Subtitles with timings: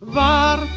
[0.00, 0.68] Vart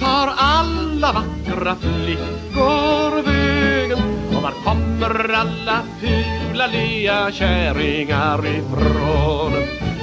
[0.00, 3.98] tar alla vackra flickor vägen?
[4.36, 9.52] Och var kommer alla fula lya kärringar ifrån?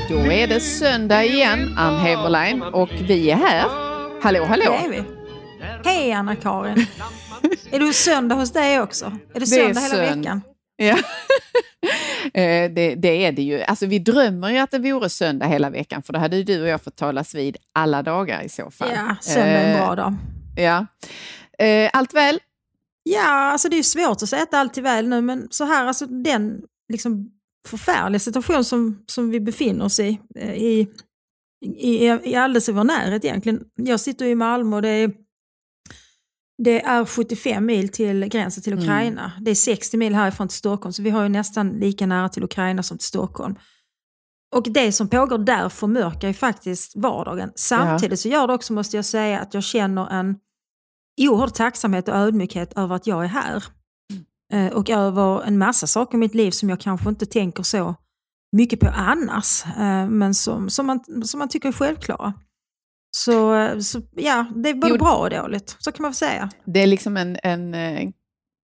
[0.09, 3.65] Då är det söndag igen, Ann Heberlein, och vi är här.
[4.21, 4.63] Hallå, hallå!
[4.80, 5.04] Det är vi.
[5.86, 6.86] Hej Anna-Karin!
[7.71, 9.05] är det söndag hos dig också?
[9.34, 10.42] Är det söndag hela sönd- veckan?
[10.78, 10.96] Ja.
[12.34, 13.62] Eh, det, det är det ju.
[13.62, 16.62] Alltså, vi drömmer ju att det vore söndag hela veckan, för då hade ju du
[16.62, 18.89] och jag fått talas vid alla dagar i så fall.
[18.96, 20.16] Ja, söndag är en Eh, bra dag.
[20.57, 20.86] Ja.
[21.66, 22.39] Eh, Allt väl?
[23.04, 25.86] Ja, alltså det är svårt att säga att allt är väl nu, men så här,
[25.86, 26.61] alltså den
[26.93, 27.32] liksom
[27.68, 30.88] förfärliga situation som, som vi befinner oss i, eh, i,
[31.78, 33.61] i, i alldeles i vår närhet egentligen.
[33.75, 35.11] Jag sitter i Malmö och det är,
[36.58, 38.83] det är 75 mil till gränsen till Mm.
[38.83, 39.31] Ukraina.
[39.41, 42.44] Det är 60 mil härifrån till Stockholm, så vi har ju nästan lika nära till
[42.44, 43.55] Ukraina som till Stockholm.
[44.55, 47.52] Och det som pågår där förmörkar ju faktiskt vardagen.
[47.55, 50.38] Samtidigt så gör det också, måste jag säga, att jag känner en
[51.22, 53.63] oerhörd tacksamhet och ödmjukhet över att jag är här.
[54.53, 57.95] Eh, Och över en massa saker i mitt liv som jag kanske inte tänker så
[58.52, 62.33] mycket på annars, eh, men som, som, man, som man tycker är självklara.
[63.17, 64.97] Så, så ja, det är både Jo.
[64.97, 66.49] bra och dåligt, så kan man väl säga.
[66.66, 68.09] Det är liksom en, en, eh,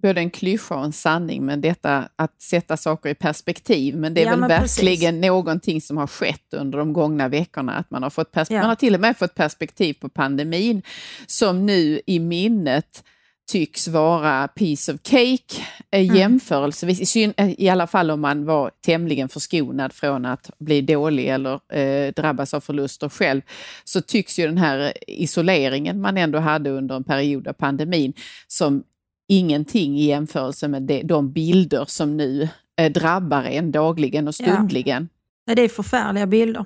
[0.04, 3.96] både en klyscha och en sanning, men detta att sätta saker i perspektiv.
[3.98, 7.74] Men det är Ja, väl verkligen någonting som har skett under de gångna veckorna.
[7.74, 8.46] Att man, har fått Ja.
[8.50, 10.82] man har till och med fått perspektiv på pandemin
[11.28, 13.04] som nu i minnet
[13.52, 16.16] tycks vara piece of cake eh, Mm.
[16.16, 21.28] jämförelsevis, i, eh, i alla fall om man var tämligen förskonad från att bli dålig
[21.28, 23.42] eller eh, drabbas av förluster själv,
[23.84, 28.14] så tycks ju den här isoleringen man ändå hade under en period av pandemin
[28.48, 28.84] som
[29.30, 32.50] ingenting i jämförelse med det, de bilder som nu
[32.82, 34.46] eh, drabbar en dagligen och Ja.
[34.56, 35.10] stundligen.
[35.48, 36.66] Nej, Det är förfärliga bilder.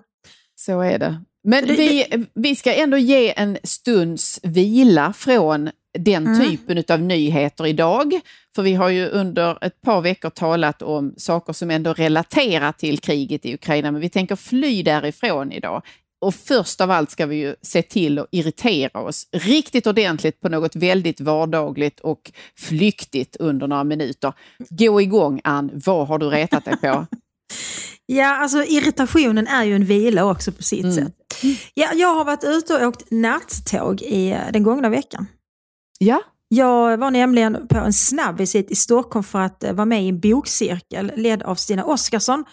[0.55, 1.21] Så är det.
[1.45, 6.41] Men vi, vi ska ändå ge en stunds vila från den Mm.
[6.49, 8.19] typen av nyheter idag.
[8.55, 12.99] För vi har ju under ett par veckor talat om saker som ändå relaterar till
[12.99, 15.81] kriget i Ukraina, men vi tänker fly därifrån idag.
[16.21, 20.49] Och först av allt ska vi ju se till att irritera oss riktigt ordentligt på
[20.49, 24.33] något väldigt vardagligt och flyktigt under några minuter.
[24.69, 27.05] Gå igång Ann, vad har du retat dig på?
[28.05, 30.95] Ja, alltså irritationen är ju en vila också på sitt Mm.
[30.95, 31.13] sätt.
[31.73, 35.27] Ja, jag har varit ute och åkt nattåg i eh, den gångna veckan.
[35.99, 40.09] Ja, Jag var nämligen på en snabbvisit i Stockholm för att eh, vara med i
[40.09, 42.45] en bokcirkel ledd av Stina Oskarsson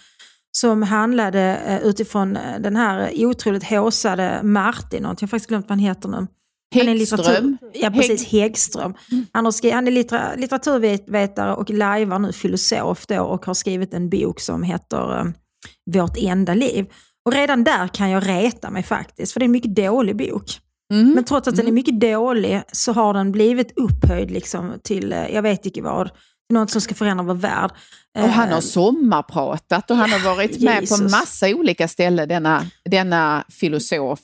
[0.51, 5.85] som handlade eh, utifrån den här otroligt håsade Martin, jag har faktiskt glömt vad han
[5.87, 6.27] heter nu.
[6.73, 7.57] Han är Häggström.
[7.73, 8.27] Ja, precis.
[8.27, 8.93] Häggström.
[9.31, 13.93] Han, har skrivit, han är littera, litteraturvetare och lajvar nu filosof då och har skrivit
[13.93, 15.25] en bok som heter eh,
[15.91, 16.85] Vårt enda liv.
[17.25, 20.59] Och redan där kan jag reta mig faktiskt, för det är en mycket dålig bok.
[20.93, 21.11] Mm.
[21.11, 25.27] Men trots att den är mycket dålig så har den blivit upphöjd liksom till, eh,
[25.33, 26.09] jag vet inte vad,
[26.53, 27.71] något som ska förändra vår värld.
[28.17, 31.11] Och han Eh, har sommarpratat och han har varit med på Jesus.
[31.11, 34.19] massa olika ställen, denna, denna filosof.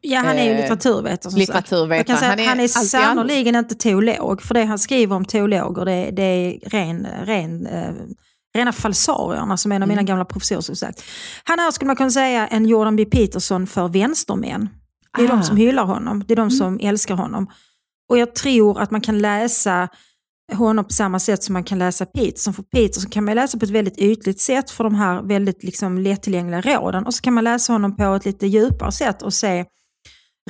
[0.00, 1.98] Ja, han är ju eh, litteraturvetare som litteraturvetare.
[1.98, 1.98] sagt.
[1.98, 5.16] Jag kan säga Han att är han är sannoliken inte teolog, för det han skriver
[5.16, 7.92] om teologer det, det är ren, ren, eh,
[8.56, 10.06] rena falsarierna som en av mina Mm.
[10.06, 11.02] gamla professorer som sagt.
[11.44, 13.04] Han är, skulle man kunna säga, en Jordan B.
[13.04, 14.68] Peterson för vänstermän.
[15.16, 15.30] Det är Ah.
[15.30, 15.36] Mm.
[15.40, 17.46] de som hyllar honom, det är de som älskar honom.
[18.10, 19.88] Och jag tror att man kan läsa
[20.52, 22.54] honom på samma sätt som man kan läsa Peterson.
[22.54, 25.98] För Peterson kan man läsa på ett väldigt ytligt sätt för de här väldigt liksom
[25.98, 27.06] lättillgängliga råden.
[27.06, 29.64] Och så kan man läsa honom på ett lite djupare sätt och se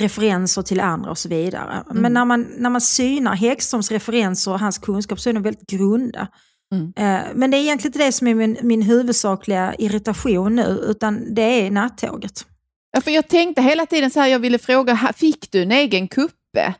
[0.00, 1.82] referenser till andra och så vidare.
[1.90, 2.02] Mm.
[2.02, 5.66] Men när man, när man synar Häggströms referenser och hans kunskap så är de väldigt
[5.70, 6.28] grunda.
[6.74, 6.92] Mm.
[6.96, 11.34] Eh, Men det är egentligen inte det som är min, min huvudsakliga irritation nu, utan
[11.34, 12.46] det är nattåget.
[12.92, 16.08] Ja, för jag tänkte hela tiden så här, jag ville fråga, fick du en egen
[16.08, 16.74] kuppe?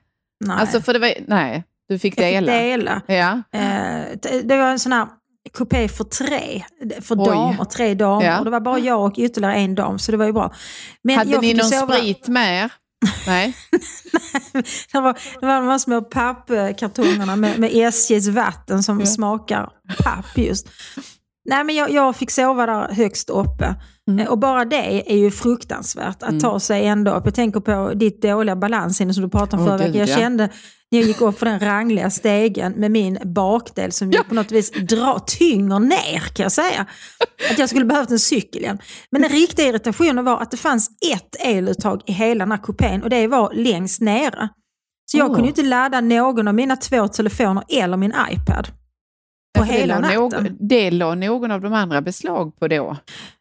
[0.45, 0.57] Nej.
[0.61, 2.53] Alltså för det var, nej, du fick jag fick dela.
[2.53, 3.03] dela.
[3.07, 3.43] Ja.
[3.59, 4.05] Eh,
[4.45, 5.07] det- var en sån här
[5.53, 6.63] kupé för tre,
[7.01, 7.25] för Oj.
[7.27, 8.27] damer, tre damer.
[8.27, 8.39] Ja.
[8.39, 10.53] Och det var bara jag och ytterligare en dam, så det var ju bra.
[11.03, 12.73] Men Hade ni någon sova- sprit med er?
[13.27, 13.57] Nej.
[14.93, 19.07] det, var, det var de här små pappkartongerna med, med SJs vatten som Ja.
[19.07, 19.69] smakar
[20.05, 20.69] papp just.
[21.51, 23.75] Nej, men jag, jag fick sova där högst uppe.
[24.09, 24.21] Mm.
[24.21, 26.41] Eh, Och bara det är ju fruktansvärt att Mm.
[26.41, 27.23] ta sig ändå upp.
[27.25, 29.95] Jag tänker på ditt dåliga balansinne som du pratade om förra veckan.
[29.95, 30.17] Jag ja.
[30.17, 30.49] kände
[30.95, 34.71] jag gick upp för den rangliga stegen med min bakdel som ju på något vis
[34.71, 36.87] dra, tynger ner kan jag säga.
[37.51, 38.79] Att jag skulle behövt en cykel igen.
[39.11, 43.03] Men den riktiga irritationen var att det fanns ett eluttag i hela den här kupén
[43.03, 44.49] och det var längst nere.
[45.07, 45.35] Så jag Åh.
[45.35, 48.69] kunde inte ladda någon av mina två telefoner eller min iPad.
[49.55, 50.21] På hela det natten.
[50.21, 52.97] Någon, det la någon av de andra beslag på då.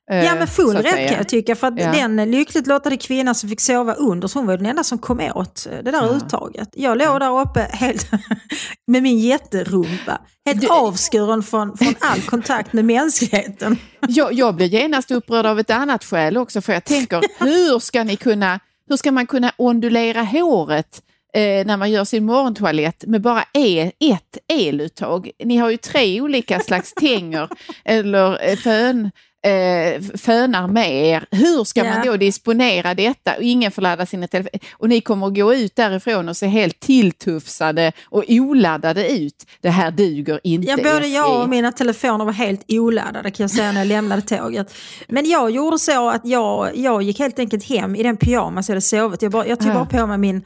[0.08, 1.56] Ja eh, men full rätt kan jag tycka.
[1.56, 1.92] För att Ja.
[1.92, 5.20] den lyckligt lottade kvinnan som fick sova under, så hon var den enda som kom
[5.36, 6.10] åt det där Ja.
[6.10, 6.70] uttaget.
[6.74, 8.08] Jag låg där uppe helt
[8.88, 10.22] med min jätterumpa.
[10.46, 13.78] Helt Du- avskuren från, från all kontakt med mänskligheten.
[14.08, 18.04] Jag, jag blir genast upprörd av ett annat skäl också, för jag tänker, hur ska
[18.04, 18.60] ni kunna,
[18.90, 21.02] hur ska man kunna ondulera håret
[21.36, 25.32] eh, när man gör sin morgontoalett med bara e, ett eluttag?
[25.44, 27.50] Ni har ju tre olika slags tänger
[27.86, 29.12] eller eh, fön,
[29.46, 31.26] eh, fönar med er.
[31.32, 32.12] Hur ska man Ja.
[32.12, 33.36] då disponera detta?
[33.36, 34.60] Och ingen får ladda sina telefoner.
[34.74, 39.46] Och ni kommer att gå ut därifrån och se helt tilltufsade och oladdade ut.
[39.62, 40.68] Det här duger inte.
[40.70, 41.14] Ja, både SJ.
[41.14, 44.76] jag och mina telefoner var helt oladdade kan jag säga när jag lämnade tåget.
[45.08, 48.74] Men jag gjorde så att jag, jag gick helt enkelt hem i den pyjamas jag
[48.74, 49.22] hade sovit.
[49.22, 50.42] Jag, bara, jag tog bara på mig min,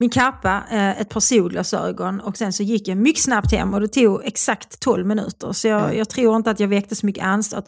[0.00, 3.80] min kappa, eh, ett par solglasögon och sen så gick jag mycket snabbt hem och
[3.80, 5.52] det tog exakt 12 minuter.
[5.52, 5.92] Så jag, Ja.
[5.92, 7.64] jag tror inte att jag väckte så mycket anstöt.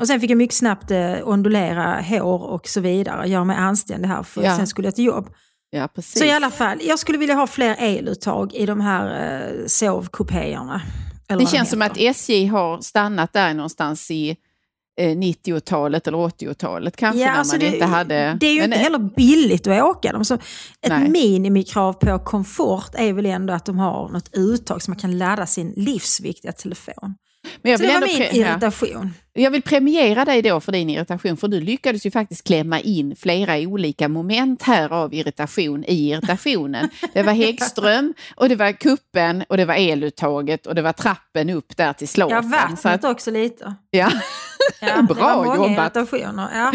[0.00, 4.08] Och sen fick jag mycket snabbt eh, ondulera hår och så vidare, göra mig anständig
[4.08, 4.56] här för Ja.
[4.56, 5.28] sen skulle jag till jobb.
[5.70, 6.18] Ja, precis.
[6.18, 9.06] Så i alla fall, jag skulle vilja ha fler eluttag i de här
[9.50, 10.82] eh, sovkupéerna.
[11.28, 14.36] Det känns som att SJ har stannat där någonstans i
[14.96, 18.36] 90-talet eller 80-talet kanske när alltså man det, inte hade...
[18.40, 20.24] det är ju Men, inte eh, heller billigt att åka dem.
[20.24, 20.42] Så ett
[20.88, 21.08] Nej.
[21.08, 25.46] minimikrav på komfort är väl ändå att de har något uttag så man kan ladda
[25.46, 27.14] sin livsviktiga telefon.
[27.62, 28.48] Men jag Så vill, det var min ja.
[28.52, 29.14] irritation.
[29.32, 33.16] jag vill premiera dig då för din irritation för du lyckades ju faktiskt klämma in
[33.16, 36.88] flera olika moment här av irritation i irritationen.
[37.14, 41.50] Det var Häggström och det var kuppen och det var eluttaget och det var trappen
[41.50, 42.50] upp där till Ja, slafen.
[42.50, 43.74] vattnet att, också lite.
[43.90, 44.10] ja.
[44.80, 45.96] Ja, Bra det var många jobbat.
[45.96, 46.48] irritationer.
[46.54, 46.72] Ja.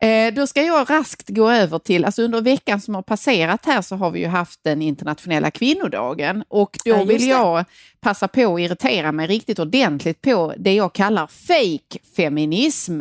[0.00, 3.82] Eh, då ska jag raskt gå över till, alltså under veckan som har passerat här
[3.82, 7.64] så har vi ju haft den internationella kvinnodagen och då Ja, vill jag
[8.00, 12.98] passa på att irritera mig riktigt ordentligt på det jag kallar fake feminism.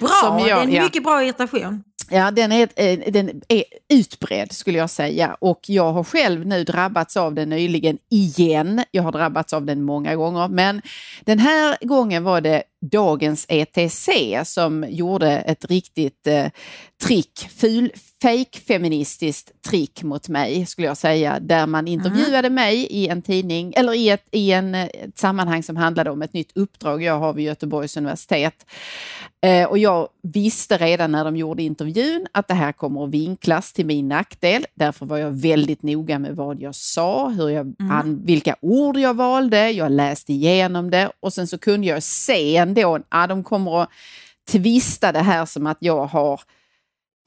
[0.00, 0.82] Bra, jag- det är en ja.
[0.82, 1.82] mycket bra irritation.
[2.10, 6.64] Ja, den är, eh, den är utbredd skulle jag säga och jag har själv nu
[6.64, 8.84] drabbats av den nyligen igen.
[8.90, 10.82] Jag har drabbats av den många gånger men
[11.24, 14.08] den här gången var det dagens ETC
[14.44, 16.46] som gjorde ett riktigt eh,
[17.02, 17.92] trick, ful,
[18.22, 23.94] fake-feministiskt trick mot mig skulle jag säga, där man intervjuade mig i en tidning eller
[23.94, 27.32] i ett, i en, eh, ett sammanhang som handlade om ett nytt uppdrag jag har
[27.32, 28.66] vid Göteborgs universitet.
[29.42, 33.72] Eh, och jag visste redan när de gjorde intervjun att det här kommer att vinklas
[33.72, 34.66] till min nackdel.
[34.74, 39.14] Därför var jag väldigt noga med vad jag sa, hur jag, an, vilka ord jag
[39.14, 39.70] valde.
[39.70, 43.88] Jag läste igenom det och sen så kunde jag se ändå ah, de kommer att
[44.52, 46.40] twista det här som att jag har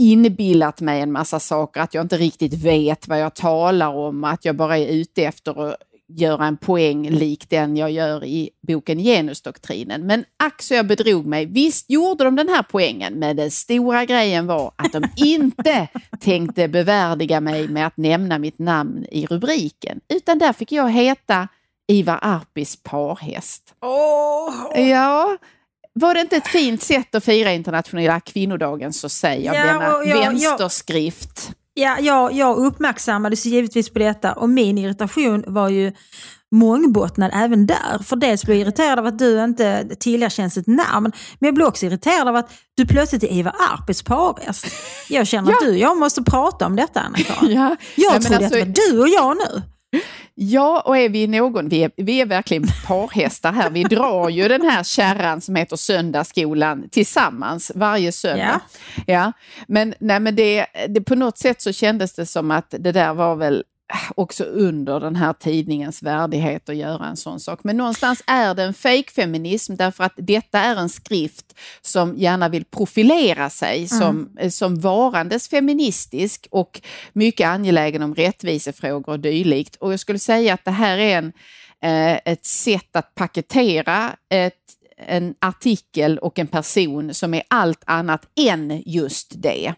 [0.02, 4.46] inbillat mig en massa saker, att jag inte riktigt vet vad jag talar om, att
[4.46, 5.76] jag bara är ute efter att
[6.08, 10.06] göra en poäng lik den jag gör i boken Genusdoktrinen.
[10.06, 11.46] Men ack så jag bedrog mig.
[11.46, 15.88] Visst gjorde de den här poängen, men den stora grejen var att de inte
[16.20, 21.48] tänkte bevärdiga mig med att nämna mitt namn i rubriken, utan där fick jag heta
[21.92, 23.74] Ivar Arpis parhäst.
[23.82, 25.38] Åh, Ja,
[25.94, 30.04] var det inte ett fint sätt att fira internationella kvinnodagen så säger jag Ja, denna
[30.06, 31.52] jag- vänsterskrift.
[31.74, 35.94] Ja, jag, jag uppmärksammades givetvis på detta och min irritation var ju
[36.56, 38.04] mångbottnad även där.
[38.04, 41.68] För dels blev jag irriterad av att du inte tillerkänns ett namn, men jag blev
[41.68, 44.66] också irriterad av att du plötsligt är Ivar Arpis parhäst.
[45.10, 47.52] Jag känner att du jag måste prata om detta Anna-Karin.
[47.56, 49.62] Ja, Jag men trodde alltså- att det var du och jag nu.
[50.36, 53.70] Ja, och är vi någon, vi är, vi är verkligen parhästar här.
[53.70, 58.62] Vi drar ju den här kärran som heter Söndagsskolan tillsammans varje söndag.
[59.08, 59.32] Ja.
[59.68, 63.14] Men, nej, men det, det, på något sätt så kändes det som att det där
[63.14, 63.64] var väl
[64.16, 67.60] också under den här tidningens värdighet att göra en sån sak.
[67.64, 72.66] Men någonstans är det en fake-feminism därför att detta är en skrift som gärna vill
[72.66, 76.82] profilera sig som, som varandes feministisk och
[77.14, 79.76] mycket angelägen om rättvisefrågor och dylikt.
[79.76, 81.34] Och jag skulle säga att det här är en,
[81.82, 84.54] eh, ett sätt att paketera ett,
[84.98, 89.74] en artikel och en person som är allt annat än just det.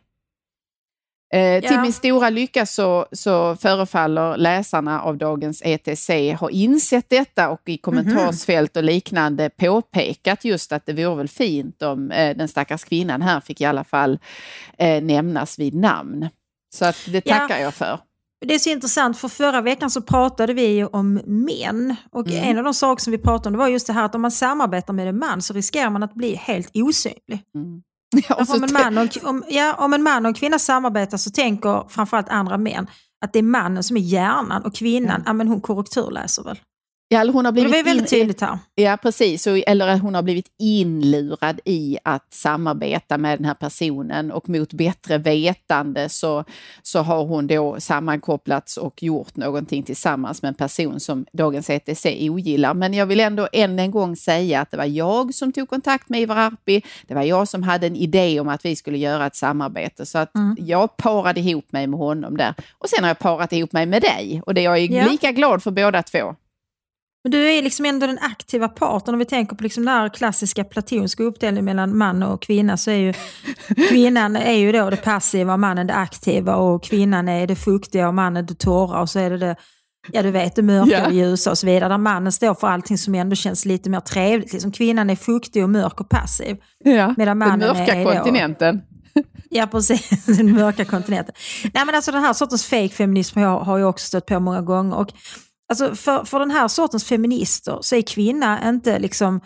[1.34, 1.82] Eh, Till Ja.
[1.82, 6.10] min stora lycka så, så förefaller läsarna av dagens ETC
[6.40, 11.82] ha insett detta och i kommentarsfält och liknande påpekat just att det vore väl fint
[11.82, 14.20] om eh, den stackars kvinnan här fick i alla fall
[14.78, 16.30] eh, nämnas vid namn.
[16.76, 17.38] Så att det Ja.
[17.38, 18.00] tackar jag för.
[18.46, 22.44] Det är så intressant för förra veckan så pratade vi om män och Mm.
[22.44, 24.22] en av de saker som vi pratade om det var just det här att om
[24.22, 27.42] man samarbetar med en man så riskerar man att bli helt osynlig.
[27.56, 27.82] Mm.
[28.30, 31.30] Ja, om, en man och, om, ja, om en man och en kvinna samarbetar så
[31.32, 32.88] tänker framförallt andra män
[33.26, 35.24] att det är mannen som är hjärnan och kvinnan, Mm.
[35.26, 36.60] ja men hon korrekturläser väl.
[37.14, 38.60] Ja, hon har blivit det var väldigt tydligt här.
[38.76, 39.48] Ja, precis.
[39.48, 45.18] Eller hon har blivit inlurad i att samarbeta med den här personen och mot bättre
[45.18, 46.44] vetande så,
[46.82, 52.06] så har hon då sammankopplats och gjort någonting tillsammans med en person som dagens ETC
[52.06, 52.74] ogillar.
[52.74, 56.10] Men jag vill ändå än en gång säga att det var jag som tog kontakt
[56.10, 56.82] med Ivar Arpi.
[57.08, 60.18] Det var jag som hade en idé om att vi skulle göra ett samarbete så
[60.18, 60.56] att mm.
[60.60, 62.54] jag parade ihop mig med honom där.
[62.78, 65.08] Och sen har jag parat ihop mig med dig och det är jag är ja.
[65.12, 66.36] lika glad för båda två.
[67.24, 69.14] Men du är liksom ändå den aktiva parten.
[69.14, 72.92] Om vi tänker på liksom den här klassiska platonska uppdelningen mellan man och kvinna så
[72.92, 73.14] är ju
[73.90, 78.08] kvinnan är ju då det passiva och mannen det aktiva och kvinnan är det fuktiga
[78.08, 79.56] och mannen det torra och så är det det
[80.12, 81.08] Ja du vet, det mörka yeah.
[81.08, 81.90] och ljusa och så vidare.
[81.90, 84.54] Där mannen står för allting som ändå känns lite mer trevligt.
[84.54, 86.58] Liksom kvinnan är fuktig och mörk och passiv.
[86.84, 88.82] Ja, medan mannen den mörka är kontinenten.
[89.16, 91.36] Då, ja precis, den mörka kontinenten.
[91.74, 94.40] Nej men alltså den här sortens fake feminism har jag, har jag också stött på
[94.40, 94.98] många gånger.
[94.98, 95.14] Och
[95.70, 99.42] Alltså för, för den här sortens feminister så är kvinna inte liksom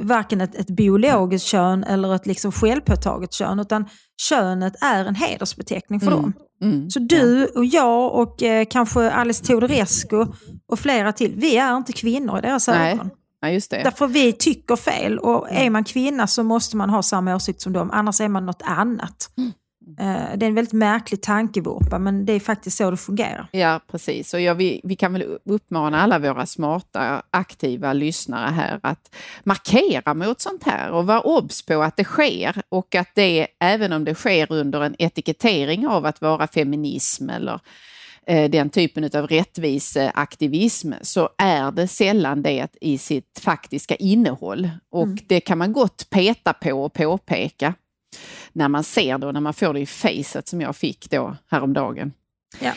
[0.00, 3.88] varken ett, ett biologiskt kön eller ett liksom självpåtaget kön, utan
[4.28, 6.22] könet är en hedersbeteckning för mm.
[6.22, 6.32] dem.
[6.62, 6.90] Mm.
[6.90, 10.26] Så du och jag och eh, kanske Alice Teodorescu
[10.68, 13.10] och flera till, vi är inte kvinnor i deras ögon.
[13.40, 13.82] Ja, just det.
[13.84, 17.72] Därför vi tycker fel och är man kvinna så måste man ha samma åsikt som
[17.72, 19.30] dem, annars är man något annat.
[19.38, 19.52] Mm.
[19.98, 23.48] Eh, det är en väldigt märklig tankevurpa men det är faktiskt så det fungerar.
[23.52, 28.80] Ja precis och ja, vi, vi kan väl uppmana alla våra smarta aktiva lyssnare här
[28.82, 29.14] att
[29.44, 33.92] markera mot sånt här och vara obs på att det sker och att det även
[33.92, 37.60] om det sker under en etikettering av att vara feminism eller
[38.26, 45.02] eh, den typen av rättviseaktivism så är det sällan det i sitt faktiska innehåll och
[45.02, 45.18] mm.
[45.26, 47.74] det kan man gott peta på och påpeka
[48.56, 51.36] när man ser det och när man får det i facet som jag fick då
[51.50, 52.12] häromdagen.
[52.60, 52.72] Ja.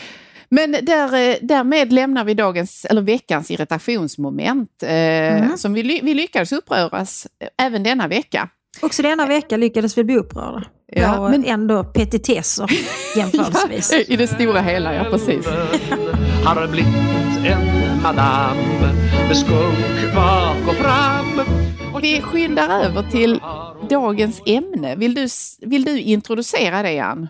[0.50, 5.58] Men där, eh, därmed lämnar vi dagens, eller veckans irritationsmoment eh, mm.
[5.58, 7.28] som vi, vi lyckades uppröras
[7.62, 8.50] även denna vecka.
[8.82, 10.64] Också denna vecka lyckades vi bli upprörda.
[10.92, 12.70] Ja, men ändå petitesser
[13.16, 13.94] jämförelsevis.
[14.08, 15.48] I det stora hela, ja precis.
[16.46, 16.94] Har blivit
[17.46, 18.58] en madam
[19.28, 21.69] med skunk bak och fram.
[22.02, 23.42] Vi skyndar över till
[23.90, 24.96] dagens ämne.
[24.96, 25.28] Vill du,
[25.62, 27.30] vill du introducera det, Ann?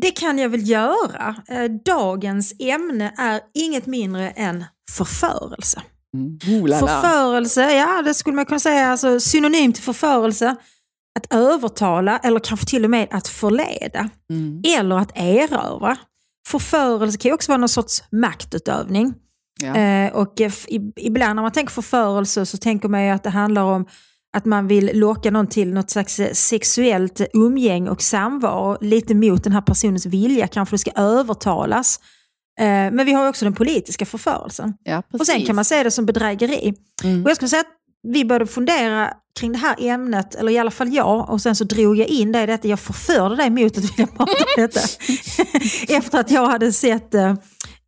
[0.00, 1.36] Det kan jag väl göra.
[1.48, 5.82] Eh, dagens ämne är inget mindre än förförelse.
[6.14, 6.62] Mm.
[6.62, 10.56] Oh, förförelse, ja det skulle man kunna säga, alltså, synonym till förförelse.
[11.18, 14.08] Att övertala eller kanske till och med att förleda.
[14.30, 14.62] Mm.
[14.78, 15.96] Eller att erövra.
[16.48, 19.14] Förförelse kan också vara någon sorts maktutövning.
[19.62, 19.76] Ja.
[19.76, 20.52] Eh, och eh,
[20.96, 23.86] ibland när man tänker förförelse så tänker man ju att det handlar om
[24.36, 29.44] att man vill locka någon till något slags eh, sexuellt umgänge och samvaro, lite mot
[29.44, 32.00] den här personens vilja, kanske det ska övertalas.
[32.60, 34.74] Eh, men vi har också den politiska förförelsen.
[34.84, 36.74] Ja, och sen kan man se det som bedrägeri.
[37.04, 37.24] Mm.
[37.24, 40.70] Och jag skulle säga att vi började fundera kring det här ämnet, eller i alla
[40.70, 42.68] fall jag, och sen så drog jag in dig i detta.
[42.68, 44.80] Jag förförde dig mot att vilja prata om detta.
[45.88, 47.14] Efter att jag hade sett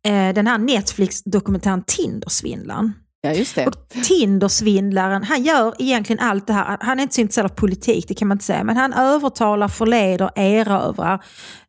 [0.07, 2.93] eh, den här Netflix-dokumentären Tindersvindlaren.
[3.23, 3.67] Ja, just det.
[3.67, 6.77] Och Tindersvindlaren, han gör egentligen allt det här.
[6.81, 8.63] Han är inte så intresserad av politik, det kan man inte säga.
[8.63, 11.23] Men han övertalar, förleder, erövrar.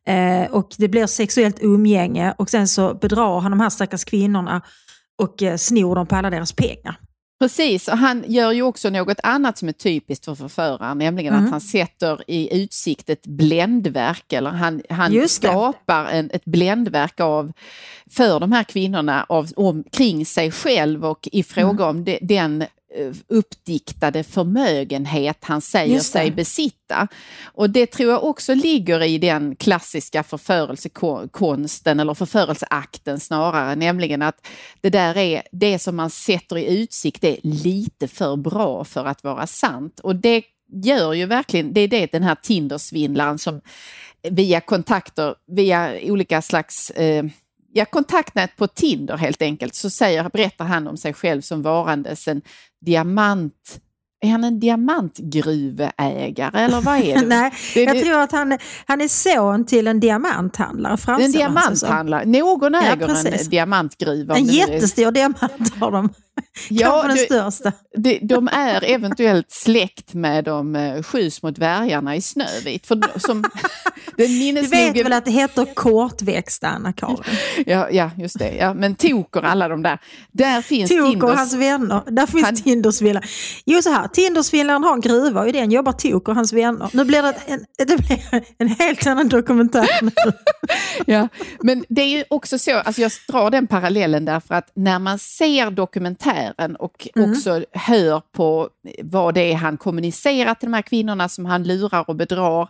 [0.07, 2.33] Eh, och det blir sexuellt umgänge.
[2.37, 4.61] Och sen så bedrar han de här stackars kvinnorna
[5.21, 6.99] och eh, snor dem på alla deras pengar.
[7.43, 11.45] Precis, och han gör ju också något annat som är typiskt för förföraren, nämligen mm.
[11.45, 17.51] att han sätter i utsikt ett bländverk, eller han, han skapar en, ett bländverk av,
[18.09, 21.89] för de här kvinnorna av, omkring sig själv och i fråga mm.
[21.89, 22.65] om de, den
[23.27, 27.07] uppdiktade förmögenhet han säger sig besitta.
[27.43, 34.47] Och det tror jag också ligger i den klassiska förförelsekonsten eller förförelseakten snarare, nämligen att
[34.81, 39.23] det där är det som man sätter i utsikt är lite för bra för att
[39.23, 39.99] vara sant.
[39.99, 43.61] Och det gör ju verkligen, det är det den här Tindersvindlaren som
[44.29, 47.25] via kontakter, via olika slags eh,
[47.73, 52.27] ja, kontaktnät på Tinder helt enkelt så säger, berättar han om sig själv som varandes
[52.27, 52.41] en
[52.85, 53.79] diamant
[54.23, 57.25] är han en diamantgruveägare eller vad är det?
[57.27, 61.23] Nej, det, jag det, tror att han, han är son till en diamanthandlare.
[61.23, 64.35] En diamanthandlare, någon äger ja, en diamantgruva.
[64.35, 66.09] En jättestor diamant har de.
[66.69, 67.71] Ja, den största.
[67.97, 72.87] De, de är eventuellt släkt med de eh, sju små dvärgarna i Snövit.
[72.87, 73.43] För som,
[74.17, 77.23] den du vet väl att det heter kortväxta, Anna-Karin?
[77.65, 78.55] Ja, ja, just det.
[78.55, 79.99] Ja, men Toker, alla de där.
[80.31, 81.29] Där finns Toker Tinders...
[81.29, 82.01] och hans vänner.
[82.05, 82.55] Där finns Han...
[82.55, 83.27] Tindersvindlaren.
[83.65, 84.07] Jo, så här.
[84.07, 86.89] Tindersvindlaren har en gruva och i den jobbar Toker och hans vänner.
[86.93, 89.89] Nu blir det en, det blir en helt annan dokumentär.
[91.05, 91.27] ja,
[91.59, 95.19] men det är ju också så, alltså jag drar den parallellen därför att när man
[95.19, 97.31] ser dokumentärer dokumentären och mm.
[97.31, 98.69] också hör på
[99.03, 102.69] vad det är han kommunicerar till de här kvinnorna som han lurar och bedrar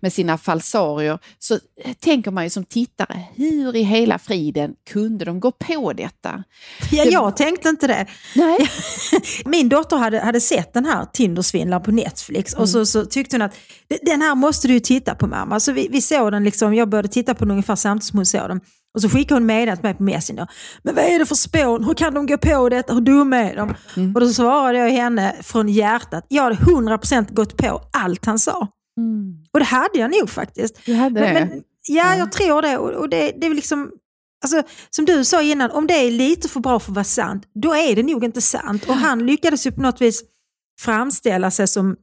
[0.00, 1.58] med sina falsarier, så
[2.00, 6.44] tänker man ju som tittare, hur i hela friden kunde de gå på detta?
[6.90, 8.06] Ja, jag tänkte inte det.
[8.34, 8.58] Nej.
[9.44, 12.62] Min dotter hade, hade sett den här Tindersvindlaren på Netflix mm.
[12.62, 13.54] och så, så tyckte hon att
[14.02, 15.60] den här måste du ju titta på mamma.
[15.60, 18.26] Så vi, vi såg den, liksom, jag började titta på den ungefär samtidigt som hon
[18.26, 18.60] såg den.
[18.94, 20.46] Och så skickade hon meddelandet till mig på Messenger.
[20.82, 21.84] Men vad är det för spån?
[21.84, 22.94] Hur kan de gå på detta?
[22.94, 23.74] Hur dumma är de?
[23.96, 24.14] Mm.
[24.14, 26.26] Och då svarade jag henne från hjärtat.
[26.28, 28.68] Jag hade 100% gått på allt han sa.
[28.98, 29.34] Mm.
[29.52, 30.86] Och det hade jag nog faktiskt.
[30.86, 31.40] Du hade men, det?
[31.40, 32.78] Men, ja, jag tror det.
[32.78, 33.90] Och, och det, det är liksom...
[34.44, 37.44] Alltså, som du sa innan, om det är lite för bra för att vara sant,
[37.54, 38.84] då är det nog inte sant.
[38.88, 40.22] Och han lyckades ju på något vis
[40.80, 41.96] framställa sig som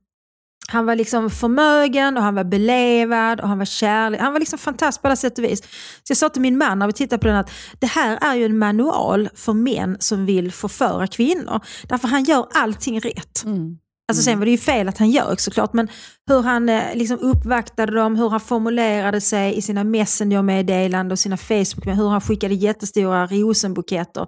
[0.68, 4.22] han var liksom förmögen och han var belevad och han var kärlek.
[4.22, 5.62] Han var liksom fantastisk på alla sätt och vis.
[6.03, 8.36] Så jag sa till min man när vi tittade på den att det här är
[8.36, 11.60] ju en manual för män som vill förföra kvinnor.
[11.84, 13.44] Därför han gör allting rätt.
[13.46, 13.77] Mm.
[14.08, 14.39] Alltså sen mm.
[14.39, 15.88] var det ju fel att han ljög såklart, men
[16.27, 21.38] hur han eh, liksom uppvaktade dem, hur han formulerade sig i sina Messenger-meddelanden och sina
[21.38, 24.27] Facebook, hur han skickade jättestora rosenbuketter.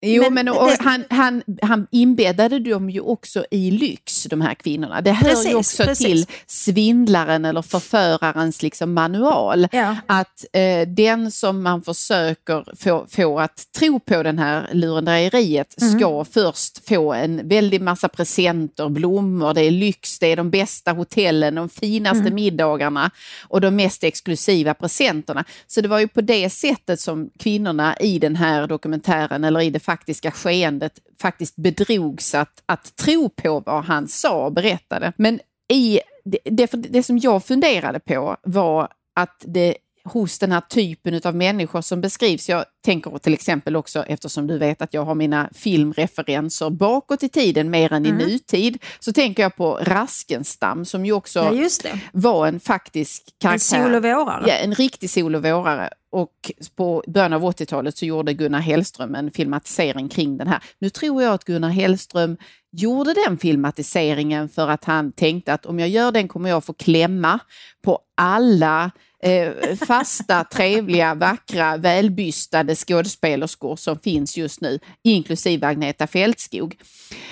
[0.00, 4.40] Jo, men, men och, det, han, han, han inbäddade dem ju också i lyx, de
[4.40, 5.00] här kvinnorna.
[5.00, 6.06] Det hör precis, ju också precis.
[6.06, 9.68] till svindlaren eller förförarens liksom manual.
[9.72, 9.96] Ja.
[10.06, 15.98] Att eh, den som man försöker få, få att tro på den här lurendrejeriet mm.
[15.98, 20.92] ska först få en väldig massa presenter, blommor, det är lyx, det är de bästa
[20.92, 22.34] hotellen, de finaste mm.
[22.34, 23.10] middagarna
[23.48, 25.44] och de mest exklusiva presenterna.
[25.66, 29.70] Så det var ju på det sättet som kvinnorna i den här dokumentären eller i
[29.70, 35.12] det faktiska skeendet faktiskt bedrogs att, att tro på vad han sa och berättade.
[35.16, 39.76] Men i det, det, det som jag funderade på var att det
[40.08, 42.48] hos den här typen av människor som beskrivs.
[42.48, 47.28] Jag tänker till exempel också, eftersom du vet att jag har mina filmreferenser bakåt i
[47.28, 48.20] tiden mer än mm.
[48.20, 53.76] i nutid, så tänker jag på Raskenstam som ju också ja, var en faktisk karaktär.
[53.76, 54.44] En sol och vårare.
[54.46, 55.90] Ja, en riktig sol och vårare.
[56.10, 60.62] Och på början av 80-talet så gjorde Gunnar Hellström en filmatisering kring den här.
[60.78, 62.36] Nu tror jag att Gunnar Hellström
[62.72, 66.72] gjorde den filmatiseringen för att han tänkte att om jag gör den kommer jag få
[66.72, 67.38] klämma
[67.84, 68.90] på alla
[69.22, 76.76] eh, fasta, trevliga, vackra, välbystade skådespelerskor som finns just nu, inklusive Agneta Fältskog.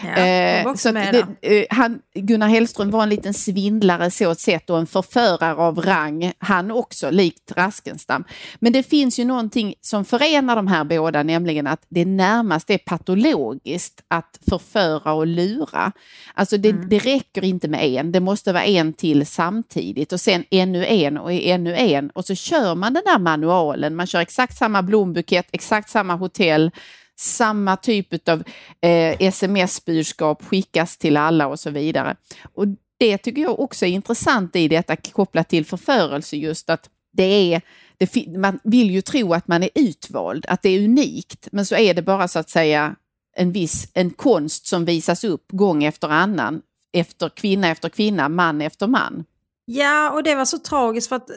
[0.03, 4.70] Ja, eh, så det, eh, han, Gunnar Hellström var en liten svindlare så ett sätt
[4.70, 8.25] och en förförare av rang, han också, likt Raskenstam.
[8.59, 12.79] Men det finns ju någonting som förenar de här båda, nämligen att det närmast är
[12.79, 15.92] patologiskt att förföra och lura.
[16.35, 16.88] Alltså det, mm.
[16.88, 21.18] det räcker inte med en, det måste vara en till samtidigt och sen ännu en
[21.18, 23.97] och ännu en och så kör man den där manualen.
[23.97, 26.71] Man kör exakt samma blombukett, exakt samma hotell,
[27.19, 28.43] samma typ av
[28.81, 32.17] eh, sms-budskap skickas till alla och så vidare.
[32.55, 32.67] Och
[32.99, 37.62] det tycker jag också är intressant i detta kopplat till förförelse just att det är
[37.99, 41.77] det, man vill ju tro att man är utvald, att det är unikt, men så
[41.77, 42.97] är det bara så att säga
[43.37, 46.62] en viss en konst som visas upp gång efter annan,
[46.93, 49.25] efter kvinna efter kvinna, man efter man.
[49.66, 51.31] Ja, och det var så tragiskt för att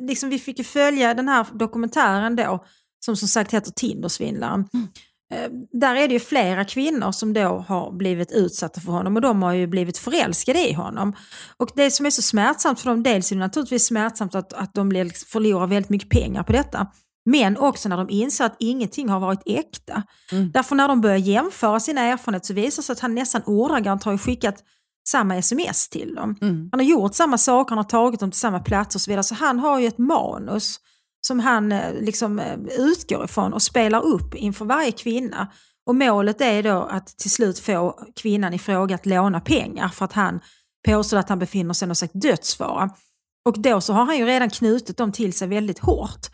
[0.00, 2.64] liksom, vi fick ju följa den här dokumentären då,
[3.04, 4.68] som som sagt heter Tindersvindlaren.
[4.74, 4.88] Mm.
[5.32, 9.22] Eh, där är det ju flera kvinnor som då har blivit utsatta för honom och
[9.22, 11.16] de har ju blivit förälskade i honom.
[11.56, 14.74] Och det som är så smärtsamt för dem, dels är det naturligtvis smärtsamt att, att
[14.74, 16.86] de blir, förlorar väldigt mycket pengar på detta.
[17.24, 20.02] Men också när de inser att ingenting har varit äkta.
[20.32, 20.50] Mm.
[20.50, 24.04] Därför när de börjar jämföra sina erfarenheter så visar det sig att han nästan ordagrant
[24.04, 24.64] har skickat
[25.08, 26.36] samma sms till dem.
[26.40, 26.68] Mm.
[26.72, 29.24] Han har gjort samma saker, han har tagit dem till samma plats och så vidare.
[29.24, 30.80] Så han har ju ett manus
[31.26, 35.52] som han eh, liksom eh, utgår ifrån och spelar upp inför varje kvinna.
[35.86, 40.04] Och målet är då att till slut få kvinnan i fråga att låna pengar för
[40.04, 40.40] att han
[40.88, 42.90] påstår att han befinner sig i någon slags dödsfara.
[43.46, 46.26] Och då så har han ju redan knutit dem till sig väldigt hårt.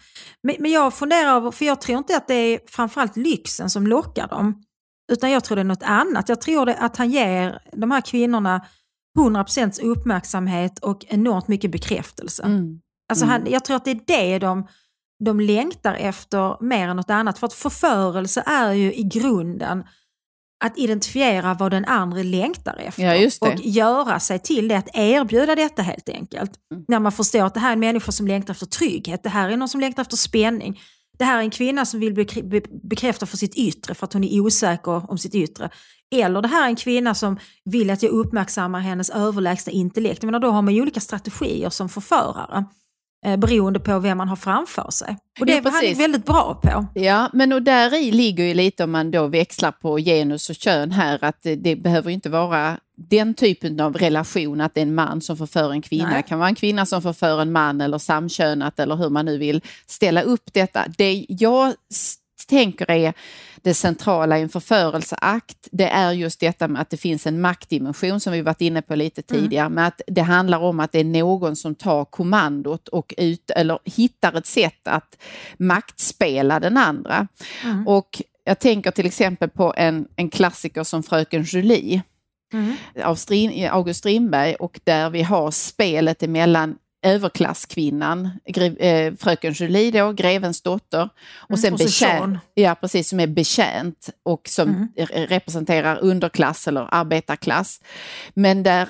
[0.42, 3.86] Men, men jag funderar över, för jag tror inte att det är framförallt lyxen som
[3.86, 4.62] lockar dem.
[5.12, 6.28] Utan jag tror det är något annat.
[6.28, 8.66] Jag tror att han ger de här kvinnorna
[9.18, 12.42] 100% uppmärksamhet och enormt mycket bekräftelse.
[12.42, 12.80] Mm.
[13.08, 13.52] Alltså han, mm.
[13.52, 14.66] jag tror att det är det de,
[15.24, 17.38] de längtar efter mer än något annat.
[17.38, 19.84] För att förförelse är ju i grunden
[20.64, 25.54] att identifiera vad den andra längtar efter ja, och göra sig till det, att erbjuda
[25.54, 26.52] detta helt enkelt.
[26.74, 26.84] Mm.
[26.88, 29.48] När man förstår att det här är en människa som längtar efter trygghet, det här
[29.48, 30.80] är någon som längtar efter spänning,
[31.18, 32.14] det här är en kvinna som vill
[32.82, 35.70] bekräfta för sitt yttre för att hon är osäker om sitt yttre.
[36.14, 40.22] Eller det här är en kvinna som vill att jag uppmärksammar hennes överlägsna intellekt.
[40.22, 42.64] Men då har man ju olika strategier som förförare
[43.26, 45.16] eh, beroende på vem man har framför sig.
[45.40, 46.86] Och det ja, var han väldigt bra på.
[46.94, 50.56] Ja, men och där i ligger ju lite om man då växlar på genus och
[50.56, 54.82] kön här att det, det behöver inte vara den typen av relation att det är
[54.82, 56.08] en man som förför en kvinna.
[56.08, 56.16] Nej.
[56.16, 59.38] Det kan vara en kvinna som förför en man eller samkönat eller hur man nu
[59.38, 60.84] vill ställa upp detta.
[60.98, 61.74] Det jag
[62.48, 63.14] tänker är
[63.62, 68.20] det centrala i en förförelseakt, det är just detta med att det finns en maktdimension
[68.20, 69.42] som vi varit inne på lite mm.
[69.42, 69.74] tidigare, mm.
[69.74, 73.78] med att det handlar om att det är någon som tar kommandot och ut, eller
[73.84, 75.18] hittar ett sätt att
[75.56, 77.28] maktspela den andra.
[77.64, 77.88] Mm.
[77.88, 82.02] Och jag tänker till exempel på en, en klassiker som Fröken Julie.
[82.52, 82.76] Mm.
[83.04, 83.18] av
[83.70, 88.30] August Strindberg och där vi har spelet emellan överklasskvinnan,
[88.78, 91.08] eh, fröken Julie då, grevens dotter.
[91.34, 94.88] Och mm, sen mm, och betjänt, ja, precis, som är betjänt och som mm.
[95.28, 97.80] representerar underklass eller arbetarklass.
[98.34, 98.88] Men där eh,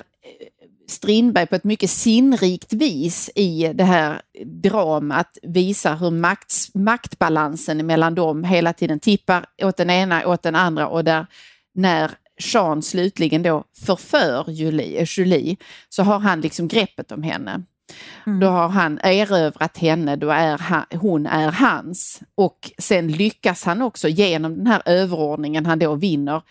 [0.87, 8.15] Strindberg på ett mycket sinnrikt vis i det här dramat visar hur makt, maktbalansen mellan
[8.15, 11.25] dem hela tiden tippar åt den ena åt den andra och där
[11.75, 15.55] när Jean slutligen då förför Julie, Julie
[15.89, 17.63] så har han liksom greppet om henne.
[18.27, 18.39] Mm.
[18.39, 22.21] Då har han erövrat henne, då är han, hon är hans.
[22.35, 26.41] Och sen lyckas han också genom den här överordningen han då vinner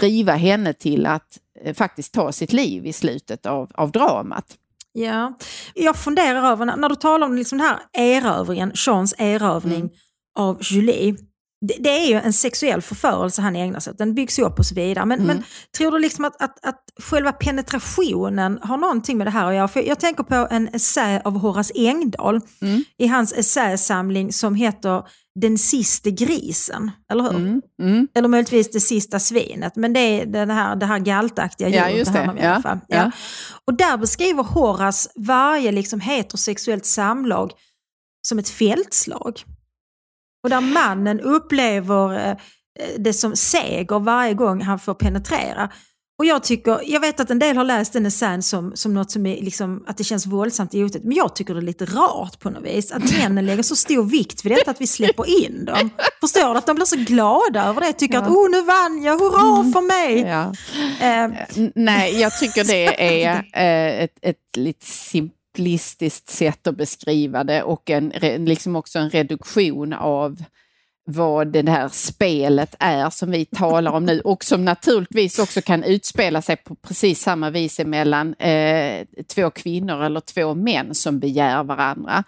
[0.00, 4.56] driva henne till att eh, faktiskt ta sitt liv i slutet av, av dramat.
[4.92, 5.34] Ja,
[5.74, 9.90] jag funderar över, när, du talar om liksom den här erövringen, Jeans erövring mm.
[10.38, 11.16] av Julie,
[11.60, 14.66] det, det, är ju en sexuell förförelse han ägnar sig åt, den byggs upp och
[14.66, 15.04] så vidare.
[15.04, 15.36] Men, mm.
[15.36, 15.44] men
[15.76, 19.68] tror du liksom att, att, att själva penetrationen har någonting med det här att göra?
[19.68, 22.84] För jag tänker på en essä av Horace Engdahl mm.
[22.98, 25.02] i hans essäsamling som heter
[25.40, 27.30] Den sista grisen, eller hur?
[27.30, 27.62] Mm.
[27.82, 28.08] Mm.
[28.14, 31.90] Eller möjligtvis Det sista svinet, men det är den här, det här galtaktiga djuret.
[31.90, 32.32] Ja, just det.
[32.36, 32.60] det ja.
[32.64, 32.78] Ja.
[32.88, 33.10] ja.
[33.66, 37.52] Och där beskriver Horace varje liksom heterosexuellt samlag
[38.28, 39.42] som ett fältslag.
[40.46, 42.36] Och där mannen upplever eh,
[42.98, 45.70] det som seger varje gång han får penetrera.
[46.18, 49.10] Och jag, tycker, jag vet att en del har läst den essän som, som något
[49.10, 51.04] som är liksom, att det känns våldsamt i otäckt.
[51.04, 52.92] Men jag tycker det är lite rart på något vis.
[52.92, 55.90] Att männen lägger så stor vikt vid detta att vi släpper in dem.
[56.20, 56.58] Förstår du?
[56.58, 57.92] Att de blir så glada över det.
[57.92, 58.20] Tycker ja.
[58.22, 59.72] att oh nu vann jag, hurra mm.
[59.72, 60.20] för mig.
[60.20, 60.52] Ja.
[61.26, 64.86] Uh, Nej, jag tycker det är uh, ett, ett lite
[65.56, 68.08] simplistiskt sätt att beskriva det och en,
[68.44, 70.42] liksom också en reduktion av
[71.08, 75.84] vad det här spelet är som vi talar om nu och som naturligtvis också kan
[75.84, 81.62] utspela sig på precis samma vis mellan eh, två kvinnor eller två män som begär
[81.64, 82.24] varandra.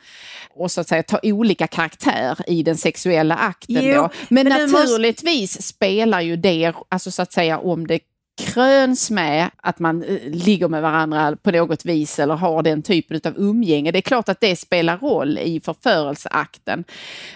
[0.55, 4.11] Och så att säga ta olika karaktär i den sexuella akten jo, då.
[4.29, 5.63] Men, men naturligtvis måste...
[5.63, 8.01] spelar ju det, alltså så att säga om det
[8.39, 13.21] kröns med att man eh, ligger med varandra på något vis eller har den typen
[13.25, 13.93] av umgänge.
[13.93, 16.85] Det är klart att det spelar roll i förförelseakten.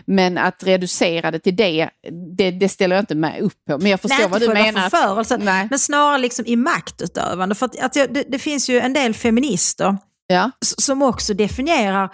[0.04, 1.90] Men att reducera det till det,
[2.36, 3.78] det, det ställer jag inte med upp på.
[3.78, 4.90] Men jag förstår Nej, vad du menar.
[4.90, 5.66] Förförelsen, Nej.
[5.70, 7.54] Men snarare liksom i maktutövande.
[7.54, 10.50] För att, att det, det finns ju en del feminister ja.
[10.60, 12.10] som också definierar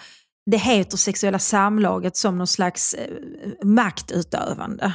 [0.51, 3.07] det heterosexuella samlaget som någon slags eh,
[3.65, 4.95] maktutövande.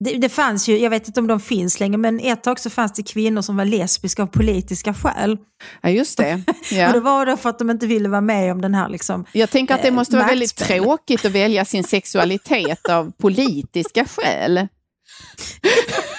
[0.00, 2.70] Det, det, fanns ju, jag vet inte om de finns längre, men ett tag så
[2.70, 5.38] fanns det kvinnor som var lesbiska av politiska skäl.
[5.80, 6.42] Ja, just det.
[6.70, 6.86] Ja.
[6.86, 9.24] och det var det för att de inte ville vara med om den här liksom,
[9.32, 14.68] Jag tänker att det måste vara väldigt tråkigt att välja sin sexualitet av politiska skäl.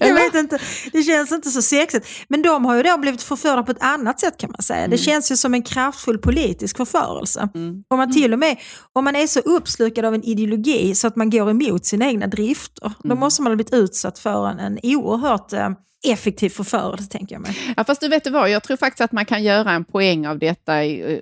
[0.00, 0.58] jag vet inte,
[0.92, 2.06] det känns inte så sexigt.
[2.28, 4.78] Men de har ju då blivit förförda på ett annat sätt kan man säga.
[4.78, 4.90] Mm.
[4.90, 7.48] Det känns ju som en kraftfull politisk förförelse.
[7.54, 7.84] Mm.
[7.88, 8.56] Om man till och med,
[8.92, 12.26] om man är så uppslukad av en ideologi så att man går emot sina egna
[12.26, 12.96] drifter, mm.
[13.02, 15.70] då måste man ha blivit utsatt för en, en oerhört eh,
[16.04, 17.56] effektiv förförelse, tänker jag mig.
[17.76, 20.38] Ja, fast du vet vad, jag tror faktiskt att man kan göra en poäng av
[20.38, 20.72] detta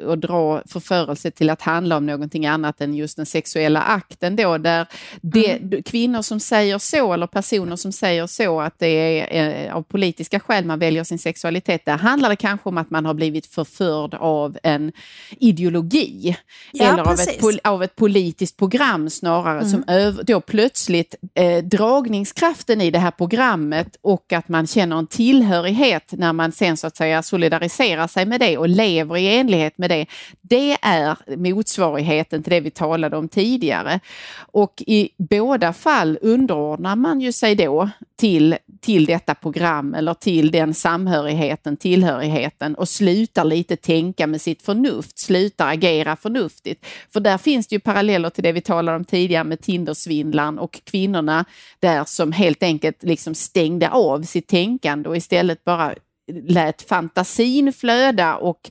[0.07, 4.59] och dra förförelse till att handla om någonting annat än just den sexuella akten då,
[4.59, 4.87] där
[5.21, 5.83] det, mm.
[5.83, 10.41] kvinnor som säger så, eller personer som säger så, att det är eh, av politiska
[10.41, 14.15] skäl man väljer sin sexualitet, där handlar det kanske om att man har blivit förförd
[14.15, 14.93] av en
[15.31, 16.37] ideologi,
[16.73, 19.71] ja, eller av ett, av ett, politiskt program snarare, mm.
[19.71, 19.85] som
[20.27, 26.33] då plötsligt eh, dragningskraften i det här programmet och att man känner en tillhörighet när
[26.33, 30.07] man sen så att säga solidariserar sig med det och lever i enlighet med det.
[30.41, 34.01] Det är motsvarigheten till det vi talade om tidigare.
[34.37, 40.51] Och i båda fall underordnar man ju sig då till, till detta program eller till
[40.51, 46.87] den samhörigheten, tillhörigheten och slutar lite tänka med sitt förnuft, slutar agera förnuftigt.
[47.13, 50.81] För där finns det ju paralleller till det vi talade om tidigare med Tindersvindlaren och
[50.85, 51.45] kvinnorna
[51.81, 54.62] där som helt enkelt liksom stängde av sitt tänkande
[55.07, 55.95] och istället bara
[56.33, 58.71] lät fantasin flöda och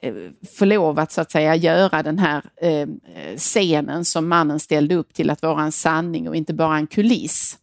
[0.00, 0.14] eh,
[0.58, 2.88] få lov att så att säga göra den här eh,
[3.36, 7.58] scenen som mannen ställde upp till att vara en sanning och inte bara en kuliss.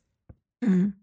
[0.66, 0.94] Mm.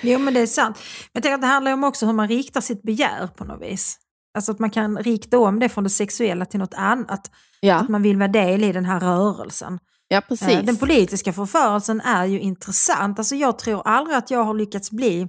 [0.00, 0.76] Jo men det är sant.
[0.76, 3.62] Men jag tänker att det handlar om också hur man riktar sitt begär på något
[3.62, 3.98] vis.
[4.34, 7.30] Alltså att man kan rikta om det från det sexuella till något annat.
[7.60, 7.74] Ja.
[7.74, 9.78] Att man vill vara del i den här rörelsen.
[10.08, 10.60] Ja, precis.
[10.62, 13.18] Den politiska förförelsen är ju intressant.
[13.18, 15.28] Alltså jag tror aldrig att jag har lyckats bli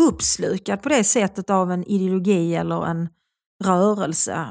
[0.00, 3.08] uppslukad på det sättet av en ideologi eller en
[3.64, 4.46] rörelse.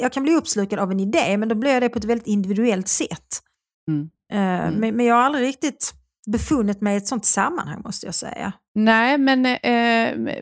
[0.00, 2.26] Jag kan bli uppslukad av en idé men då blir jag det på ett väldigt
[2.26, 3.42] individuellt sätt.
[3.90, 4.10] Mm.
[4.32, 4.96] Mm.
[4.96, 5.94] Men jag har aldrig riktigt
[6.26, 8.52] befunnit mig i ett sånt sammanhang måste jag säga.
[8.74, 10.34] Nej, men eh,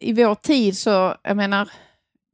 [0.00, 1.70] i vår tid så, jag menar,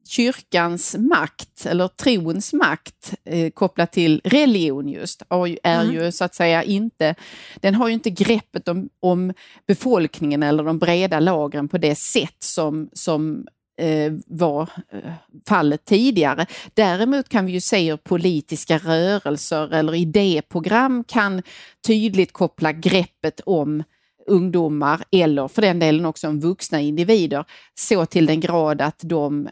[0.09, 5.21] kyrkans makt, eller trons makt eh, kopplat till religion just,
[5.63, 5.93] är mm.
[5.93, 7.15] ju så att säga inte,
[7.55, 9.33] den har ju inte greppet om, om
[9.67, 15.11] befolkningen eller de breda lagren på det sätt som, som eh, var eh,
[15.47, 16.45] fallet tidigare.
[16.73, 21.41] Däremot kan vi ju se hur politiska rörelser eller idéprogram kan
[21.87, 23.83] tydligt koppla greppet om
[24.27, 29.49] ungdomar eller för den delen också om vuxna individer så till den grad att de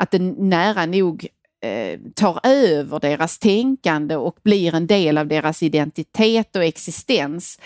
[0.00, 1.26] att det nära nog
[1.64, 7.58] eh, tar över deras tänkande och blir en del av deras identitet och existens.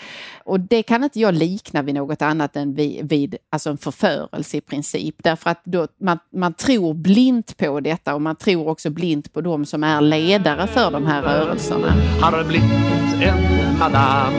[0.43, 4.57] Och det kan inte jag likna vid något annat än vid, vid alltså en förförelse
[4.57, 5.15] i princip.
[5.23, 9.41] Därför att då, man, man tror blint på detta och man tror också blint på
[9.41, 11.93] de som är ledare för de här rörelserna.
[12.21, 14.33] Har blivit en madam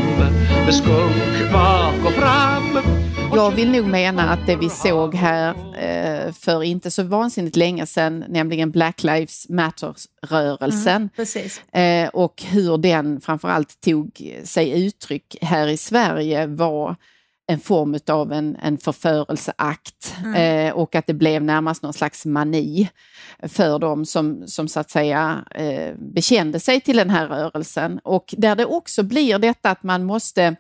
[0.65, 6.33] med skunk bak och fram jag vill nog mena att det vi såg här eh,
[6.33, 11.11] för inte så vansinnigt länge sedan, nämligen Black Lives Matter-rörelsen
[11.73, 16.97] mm, eh, och hur den framförallt tog sig uttryck här i Sverige var
[17.49, 20.35] en form av en, en förförelseakt mm.
[20.35, 22.89] eh, och att det blev närmast någon slags mani
[23.43, 28.35] för dem som, som så att säga eh, bekände sig till den här rörelsen och
[28.39, 30.57] där det också blir detta att man måste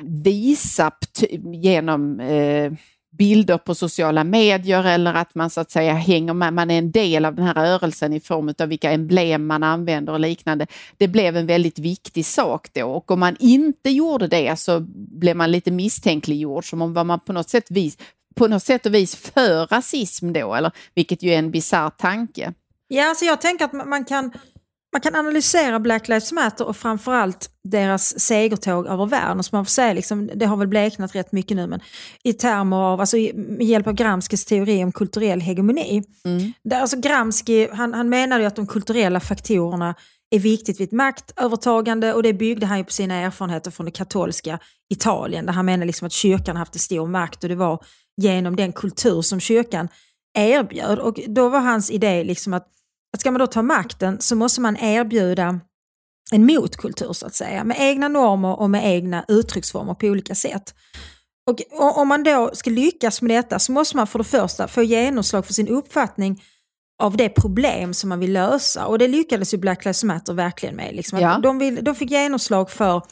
[0.00, 0.90] visa
[1.62, 2.72] genom eh,
[3.18, 6.90] bilder på sociala medier eller att man så att säga hänger med, man är en
[6.90, 10.66] del av den här rörelsen i form av vilka emblem man använder och liknande.
[10.96, 14.80] Det blev en väldigt viktig sak då och om man inte gjorde det så
[15.20, 17.98] blev man lite misstänkliggjord som om var man på något sätt vis
[18.34, 22.52] på något sätt och vis för rasism då, eller, vilket ju är en bisarr tanke.
[22.88, 24.32] Ja, alltså jag tänker att man kan
[24.94, 29.42] man kan analysera Black Lives Matter och framförallt deras segertåg över världen.
[29.42, 31.80] Så man får säga, liksom, det har väl bleknat rätt mycket nu, men
[32.22, 36.02] i termer av, alltså, med hjälp av Gramskis teori om kulturell hegemoni.
[36.24, 36.52] Mm.
[36.64, 39.94] Där, alltså, Gramsci han, han menade ju att de kulturella faktorerna
[40.30, 43.92] är viktigt vid ett maktövertagande och det byggde han ju på sina erfarenheter från det
[43.92, 44.58] katolska
[44.90, 47.84] Italien där han menade liksom att kyrkan haft en stor makt och det var
[48.16, 49.88] genom den kultur som kyrkan
[50.38, 50.98] erbjöd.
[50.98, 52.68] Och då var hans idé liksom att
[53.14, 55.60] att ska man då ta makten så måste man erbjuda
[56.32, 60.74] en motkultur så att säga, med egna normer och med egna uttrycksformer på olika sätt.
[61.46, 64.82] Och om man då ska lyckas med detta så måste man för det första få
[64.82, 66.42] genomslag för sin uppfattning
[67.02, 68.86] av det problem som man vill lösa.
[68.86, 70.94] Och det lyckades ju Black Lives Matter verkligen med.
[70.94, 71.18] Liksom.
[71.18, 71.38] Ja.
[71.42, 73.02] De, vill, de fick genomslag för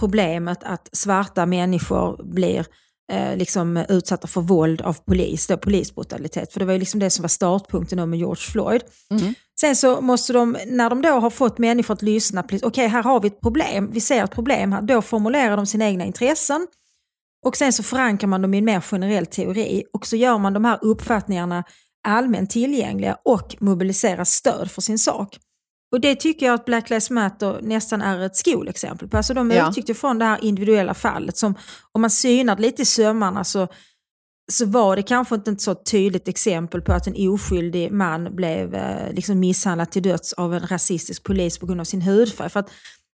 [0.00, 2.66] problemet att svarta människor blir
[3.12, 6.52] eh, liksom utsatta för våld av polis, då, polisbrutalitet.
[6.52, 8.82] För det var ju liksom det som var startpunkten med George Floyd.
[9.10, 9.34] Mm.
[9.60, 13.02] Sen så måste de, när de då har fått människor att lyssna, okej okay, här
[13.02, 16.66] har vi ett problem, vi ser ett problem här, då formulerar de sina egna intressen.
[17.46, 20.52] Och sen så förankrar man dem i en mer generell teori och så gör man
[20.52, 21.64] de här uppfattningarna
[22.08, 25.38] allmänt tillgängliga och mobiliserar stöd för sin sak.
[25.92, 29.16] Och det tycker jag att Black Lives Matter nästan är ett skolexempel på.
[29.16, 29.68] Alltså de ja.
[29.68, 31.54] utgick från det här individuella fallet som
[31.92, 33.68] om man synade lite i sömmarna så,
[34.52, 38.74] så var det kanske inte ett så tydligt exempel på att en oskyldig man blev
[38.74, 42.50] eh, liksom misshandlad till döds av en rasistisk polis på grund av sin hudfärg.
[42.50, 42.70] För att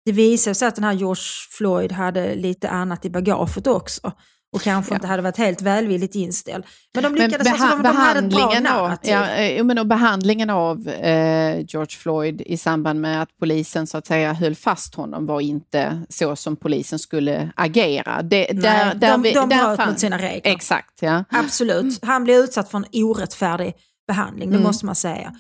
[0.06, 1.24] det visade sig att den här George
[1.58, 4.12] Floyd hade lite annat i bagaget också
[4.54, 4.96] och kanske ja.
[4.96, 6.66] inte hade varit helt välvilligt inställd.
[6.94, 9.12] Men de lyckades, men alltså, de, de ett bra narrativ.
[9.12, 13.98] Ja, eh, men och behandlingen av eh, George Floyd i samband med att polisen så
[13.98, 18.22] att säga höll fast honom var inte så som polisen skulle agera.
[18.22, 20.52] Det, Nej, där, där de, vi, de bröt mot sina regler.
[20.52, 21.24] Exakt, ja.
[21.30, 22.06] Absolut.
[22.06, 23.74] Han blev utsatt för en orättfärdig
[24.12, 24.67] behandling, det mm.
[24.67, 25.34] måste man säga.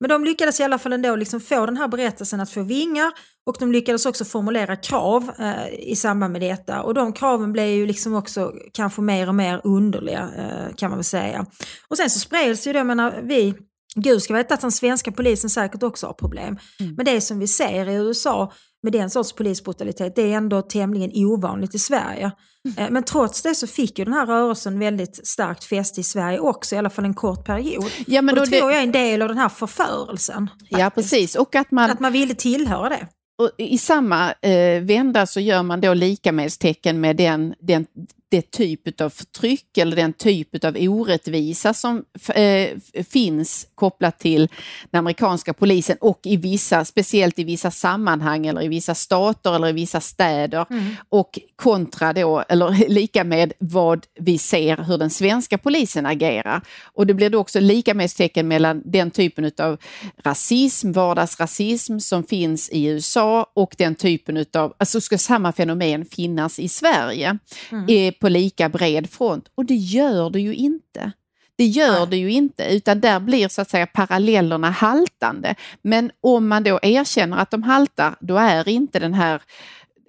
[0.00, 3.12] Men de lyckades i alla fall ändå liksom få den här berättelsen att få vingar
[3.46, 6.82] och de lyckades också formulera krav eh, i samband med detta.
[6.82, 10.98] Och de kraven blev ju liksom också kanske mer och mer underliga eh, kan man
[10.98, 11.46] väl säga.
[11.88, 13.54] Och sen så spreds ju det, jag menar vi
[13.94, 16.58] Gud ska veta att den svenska polisen säkert också har problem.
[16.80, 16.94] Mm.
[16.94, 21.10] Men det som vi ser i USA med den sorts polisbrutalitet, det är ändå tämligen
[21.14, 22.30] ovanligt i Sverige.
[22.78, 22.92] Mm.
[22.92, 26.74] Men trots det så fick ju den här rörelsen väldigt starkt fäste i Sverige också,
[26.74, 27.90] i alla fall en kort period.
[28.06, 30.48] Ja, men och då, tror jag är en del av den här förförelsen.
[30.48, 30.80] Faktiskt.
[30.80, 31.34] Ja, precis.
[31.34, 33.08] Och att man, att man ville tillhöra det.
[33.42, 37.86] Och I samma eh, vända så gör man då likamädstecken med den, den
[38.30, 42.68] det typ av förtryck eller den typ av orättvisa som eh,
[43.08, 44.48] finns kopplat till
[44.90, 49.68] den amerikanska polisen och i vissa, speciellt i vissa sammanhang eller i vissa stater eller
[49.68, 50.94] i vissa städer mm.
[51.08, 56.60] och kontra då, eller lika med vad vi ser hur den svenska polisen agerar.
[56.84, 59.78] Och det blir då också lika med tecken mellan den typen av
[60.24, 66.58] rasism, vardagsrasism som finns i USA och den typen av, alltså ska samma fenomen finnas
[66.58, 67.38] i Sverige.
[67.70, 67.86] Mm
[68.20, 71.12] på lika bred front och det gör det ju inte.
[71.58, 75.54] Det gör det ju inte, utan där blir så att säga parallellerna haltande.
[75.82, 79.42] Men om man då erkänner att de haltar, då är inte den här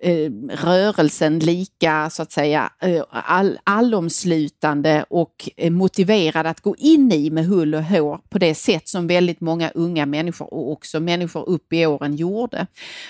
[0.02, 7.12] eh, rörelsen lika så att säga eh, all, allomslutande och eh, motiverad att gå in
[7.12, 11.00] i med hull och hår på det sätt som väldigt många unga människor och också
[11.00, 12.68] människor upp i åren gjorde.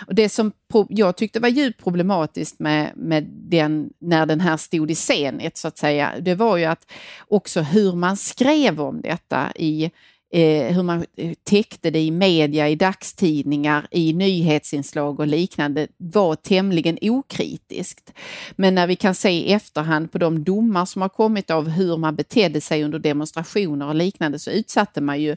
[0.07, 0.51] Och det som
[0.89, 5.67] jag tyckte var djupt problematiskt med, med den, när den här stod i scenet så
[5.67, 6.91] att säga, det var ju att
[7.27, 9.91] också hur man skrev om detta i
[10.31, 16.35] eh, hur man eh, täckte det i media, i dagstidningar, i nyhetsinslag och liknande var
[16.35, 18.13] tämligen okritiskt.
[18.55, 21.97] Men när vi kan se i efterhand på de domar som har kommit av hur
[21.97, 25.35] man betedde sig under demonstrationer och liknande så utsatte man ju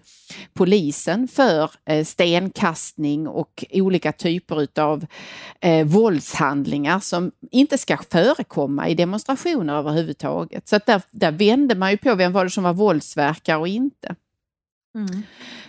[0.54, 5.06] polisen för eh, stenkastning och olika typer utav
[5.60, 10.68] eh, våldshandlingar som inte ska förekomma i demonstrationer överhuvudtaget.
[10.68, 13.68] Så att där, där vände man ju på vem var det som var våldsverkare och
[13.68, 14.14] inte.
[14.94, 15.22] Mm.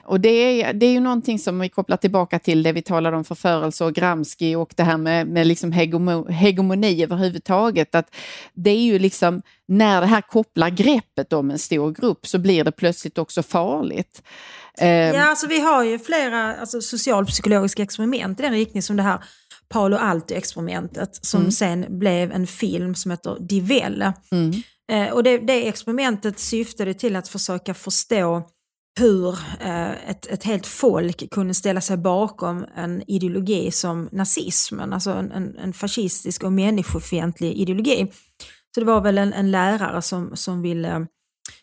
[0.04, 3.18] Och det är, det är ju någonting som vi kopplar tillbaka till det vi talade
[3.18, 7.96] om förförelse och Gramsci och det här med, med liksom hegomo, hegemoni överhuvudtaget.
[7.96, 8.16] Att
[8.54, 12.64] det är ju liksom när det här kopplar greppet om en stor grupp så blir
[12.64, 14.24] det plötsligt också farligt.
[14.78, 15.16] Ehm.
[15.16, 19.24] Ja, alltså vi har ju flera alltså, socialpsykologiska experiment i den riktning som det här
[19.70, 21.52] Paolo Alto-experimentet som mm.
[21.52, 24.14] sen blev en film som heter Divelle.
[24.32, 24.54] Mm.
[24.92, 28.44] Eh, och det, det experimentet syftade till att försöka förstå
[29.00, 35.12] hur eh, ett, ett helt folk kunde ställa sig bakom en ideologi som nazismen, alltså
[35.12, 38.12] en, en, en fascistisk och människofientlig ideologi.
[38.76, 41.08] Så det var väl en, en lärare som, som, ville,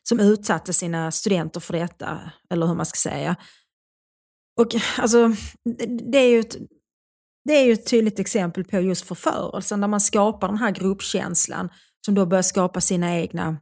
[0.02, 3.36] som utsatte sina studenter för detta, eller hur man ska säga.
[4.60, 5.28] Och alltså,
[6.10, 6.56] det är ju ett,
[7.44, 11.68] det är ju ett tydligt exempel på just förförelsen, där man skapar den här gruppkänslan
[12.04, 13.56] som då börjar skapa sina egna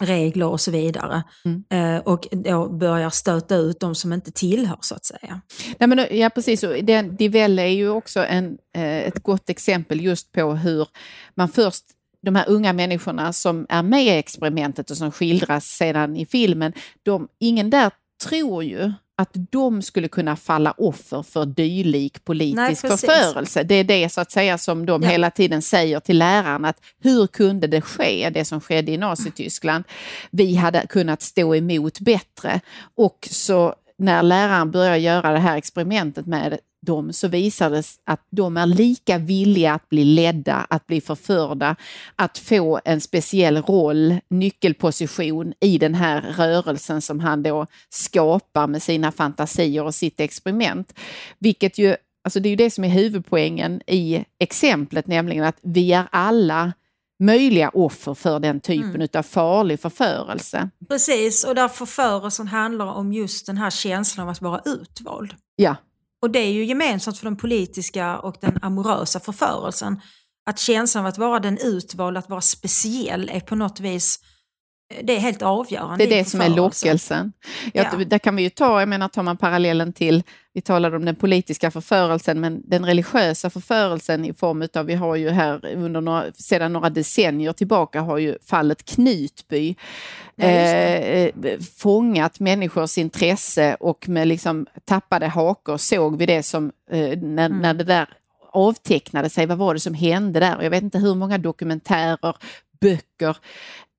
[0.00, 1.22] regler och så vidare.
[1.44, 1.64] Mm.
[1.70, 5.40] Eh, och då börjar stöta ut de som inte tillhör så att säga.
[5.78, 10.32] Nej, men, ja precis, den, Divelle är ju också en, eh, ett gott exempel just
[10.32, 10.88] på hur
[11.34, 11.84] man först
[12.22, 16.72] de här unga människorna som är med i experimentet och som skildras sedan i filmen,
[17.02, 17.90] de, ingen där
[18.28, 23.62] tror ju att de skulle kunna falla offer för dylik politisk Nej, förförelse.
[23.62, 25.08] Det är det så att säga som de ja.
[25.08, 29.84] hela tiden säger till läraren att hur kunde det ske, det som skedde i Nazityskland?
[30.30, 32.60] Vi hade kunnat stå emot bättre
[32.94, 38.26] och så när läraren börjar göra det här experimentet med dem så visar det att
[38.30, 41.76] de är lika villiga att bli ledda, att bli förförda,
[42.16, 48.82] att få en speciell roll, nyckelposition i den här rörelsen som han då skapar med
[48.82, 50.94] sina fantasier och sitt experiment.
[51.38, 55.92] Vilket ju, alltså det är ju det som är huvudpoängen i exemplet, nämligen att vi
[55.92, 56.72] är alla
[57.20, 59.08] möjliga offer för den typen mm.
[59.14, 60.70] av farlig förförelse.
[60.88, 65.34] Precis, och där förförelsen handlar om just den här känslan av att vara utvald.
[65.56, 65.76] Ja.
[66.22, 70.00] Och det är ju gemensamt för den politiska och den amorösa förförelsen.
[70.46, 74.18] Att känslan av att vara den utvalda, att vara speciell är på något vis
[75.02, 75.96] det är helt avgörande.
[75.96, 77.32] Det är det som är lockelsen.
[77.72, 78.04] Ja, ja.
[78.04, 80.22] Där kan vi ju ta, jag menar tar man parallellen till,
[80.52, 85.16] vi talade om den politiska förförelsen, men den religiösa förförelsen i form av, vi har
[85.16, 89.74] ju här under några, sedan några decennier tillbaka har ju fallet Knutby
[90.36, 91.30] ja, eh,
[91.78, 97.58] fångat människors intresse och med liksom tappade hakor såg vi det som, eh, när, mm.
[97.58, 98.08] när det där
[98.52, 100.62] avtecknade sig, vad var det som hände där?
[100.62, 102.36] Jag vet inte hur många dokumentärer,
[102.80, 103.36] böcker,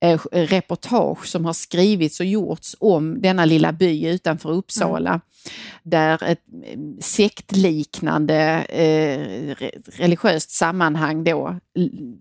[0.03, 5.09] Eh, eh, reportage som har skrivits och gjorts om denna lilla by utanför Uppsala.
[5.09, 5.21] Mm.
[5.83, 9.55] Där ett mm, sektliknande eh,
[9.85, 11.59] religiöst sammanhang då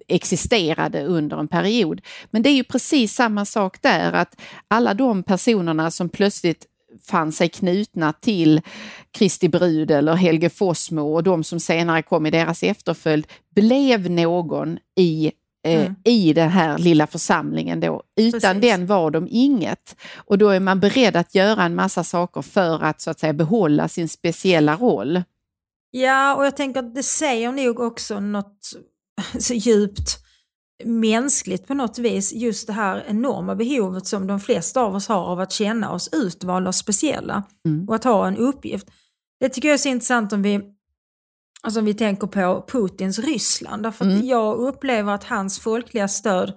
[0.09, 2.00] existerade under en period.
[2.30, 6.66] Men det är ju precis samma sak där att alla de personerna som plötsligt
[7.02, 8.61] fann sig knutna till
[9.11, 14.78] Kristi brud eller Helge Fossmo och de som senare kom i deras efterföljd blev någon
[14.96, 15.32] i
[15.66, 15.94] eh, mm.
[16.04, 18.02] i den här lilla församlingen då.
[18.20, 18.61] Utan Precis.
[18.61, 19.96] den var de inget.
[20.16, 23.32] Och då är man beredd att göra en massa saker för att så att säga
[23.32, 25.22] behålla sin speciella roll.
[25.90, 28.72] Ja, och jag tänker att det säger nog också något
[29.38, 30.18] så djupt
[30.84, 35.24] mänskligt på något vis, just det här enorma behovet som de flesta av oss har
[35.24, 37.88] av att känna oss utvalda och speciella mm.
[37.88, 38.90] och att ha en uppgift.
[39.40, 40.61] Det tycker jag är så intressant om vi,
[41.62, 44.26] alltså om vi tänker på Putins Ryssland, därför mm.
[44.26, 46.52] jag upplever att hans folkliga stöd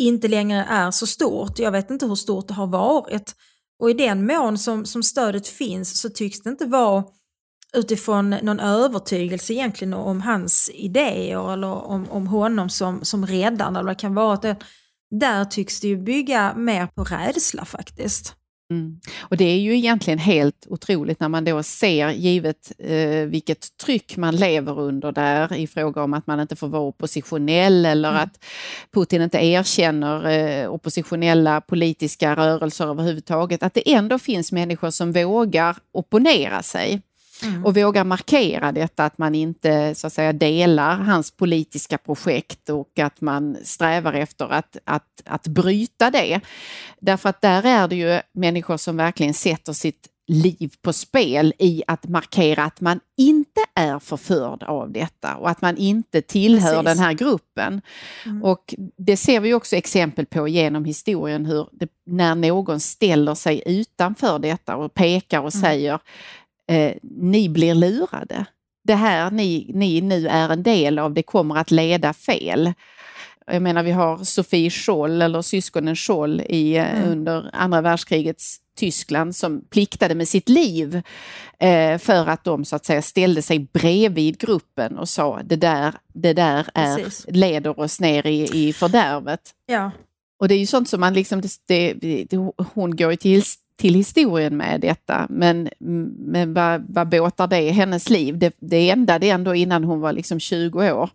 [0.00, 1.58] inte längre är så stort.
[1.58, 3.34] Jag vet inte hur stort det har varit.
[3.80, 7.04] Och i den mån som, som stödet finns så tycks det inte vara
[7.76, 13.76] utifrån någon övertygelse egentligen om hans idéer eller om, om honom som, som räddaren.
[13.76, 14.56] Eller det kan vara
[15.10, 18.34] där tycks det ju bygga mer på rädsla faktiskt.
[18.70, 19.00] Mm.
[19.20, 24.16] Och det är ju egentligen helt otroligt när man då ser, givet eh, vilket tryck
[24.16, 28.22] man lever under där i fråga om att man inte får vara oppositionell eller mm.
[28.22, 28.44] att
[28.94, 35.76] Putin inte erkänner eh, oppositionella politiska rörelser överhuvudtaget, att det ändå finns människor som vågar
[35.92, 37.02] opponera sig.
[37.42, 37.64] Mm.
[37.64, 42.98] Och vågar markera detta att man inte så att säga delar hans politiska projekt och
[42.98, 46.40] att man strävar efter att, att, att bryta det.
[47.00, 51.82] Därför att där är det ju människor som verkligen sätter sitt liv på spel i
[51.86, 56.84] att markera att man inte är förförd av detta och att man inte tillhör Precis.
[56.84, 57.80] den här gruppen.
[58.26, 58.44] Mm.
[58.44, 63.62] Och det ser vi också exempel på genom historien hur det, när någon ställer sig
[63.66, 65.62] utanför detta och pekar och mm.
[65.62, 66.00] säger
[66.68, 68.46] eh, ni blir lurade.
[68.84, 72.72] Det här ni, ni nu är en del av, det kommer att leda fel.
[73.46, 77.10] Jag menar vi har Sofie Scholl, eller syskonen Scholl i, eh, mm.
[77.10, 81.02] under andra världskrigets Tyskland som pliktade med sitt liv
[81.58, 85.94] eh, för att de så att säga ställde sig bredvid gruppen och sa det där,
[86.12, 89.40] det där är, leder oss ner i, i fördärvet.
[89.66, 89.90] Ja.
[90.40, 92.36] Och det är ju sånt som man liksom, det, det,
[92.74, 93.42] hon går ju till
[93.78, 95.26] till historien med detta.
[95.30, 95.68] Men,
[96.18, 98.38] men vad, vad båtar det hennes liv?
[98.38, 101.10] Det, det ändade ändå innan hon var liksom 20 år.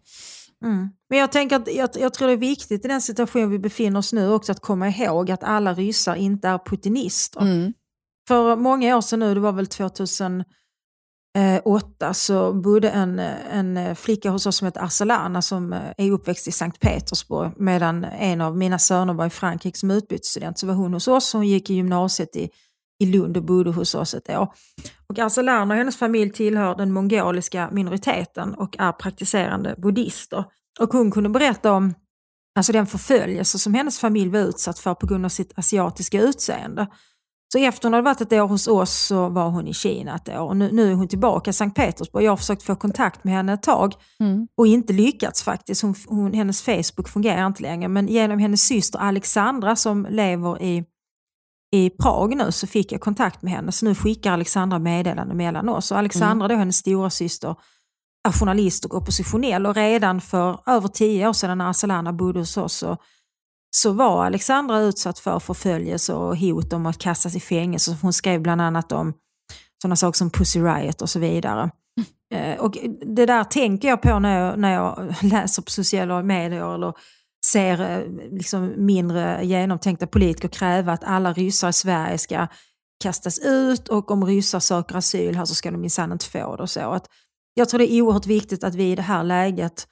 [0.63, 0.89] Mm.
[1.09, 3.99] Men jag tänker att jag, jag, tror det är viktigt i den situation vi befinner
[3.99, 7.41] oss nu också att komma ihåg att alla ryssar inte är putinister.
[7.41, 7.73] Mm.
[8.27, 10.43] För många år sedan nu, det var väl 2000
[11.37, 15.73] eh, åtta så bodde en, eh, en eh, flicka hos oss som heter Arsalana som
[15.73, 19.91] eh, är uppväxt i Sankt Petersburg medan en av mina söner var i Frankrike som
[19.91, 20.59] utbytesstudent.
[20.59, 22.49] Så var hon hos oss hon gick i gymnasiet i,
[22.99, 24.53] i Lund och bodde hos oss ett år.
[25.07, 30.45] Och Arsalana och hennes familj tillhör den mongoliska minoriteten och är praktiserande buddhister.
[30.79, 31.93] Och hon kunde berätta om
[32.55, 36.87] alltså den förföljelse som hennes familj var utsatt för på grund av sitt asiatiska utseende.
[37.53, 40.29] Så efter hon hade varit ett år hos oss så var hon i Kina ett
[40.29, 40.39] år.
[40.39, 42.25] Och nu, nu är hon tillbaka i Sankt Petersburg.
[42.25, 44.47] Jag har försökt få kontakt med henne ett tag mm.
[44.57, 45.81] och inte lyckats faktiskt.
[45.81, 47.87] Hon, hon, hennes Facebook fungerar inte längre.
[47.87, 50.83] Men genom hennes syster Alexandra som lever i,
[51.75, 53.71] i Prag nu så fick jag kontakt med henne.
[53.71, 55.91] Så nu skickar Alexandra meddelanden mellan oss.
[55.91, 56.55] Och Alexandra, mm.
[56.55, 57.55] då hennes stora syster,
[58.27, 59.65] är journalist och oppositionell.
[59.65, 62.97] Och redan för över tio år sedan när Arsalana bodde hos oss så
[63.75, 67.97] så var Alexandra utsatt för förföljelse och hot om att kastas i fängelse.
[68.01, 69.13] Hon skrev bland annat om
[69.81, 71.71] sådana saker som Pussy Riot och så vidare.
[72.35, 72.59] Mm.
[72.59, 72.77] Och
[73.15, 76.93] det där tänker jag på när jag, när jag läser på sociala medier eller
[77.45, 82.47] ser eh, liksom mindre genomtänkta politiker kräva att alla ryssar i Sverige ska
[83.03, 86.63] kastas ut och om ryssar söker asyl här så ska de minsann inte få det.
[86.63, 86.91] Och så.
[86.91, 87.07] Att
[87.53, 89.87] jag tror det är oerhört viktigt att vi i det här läget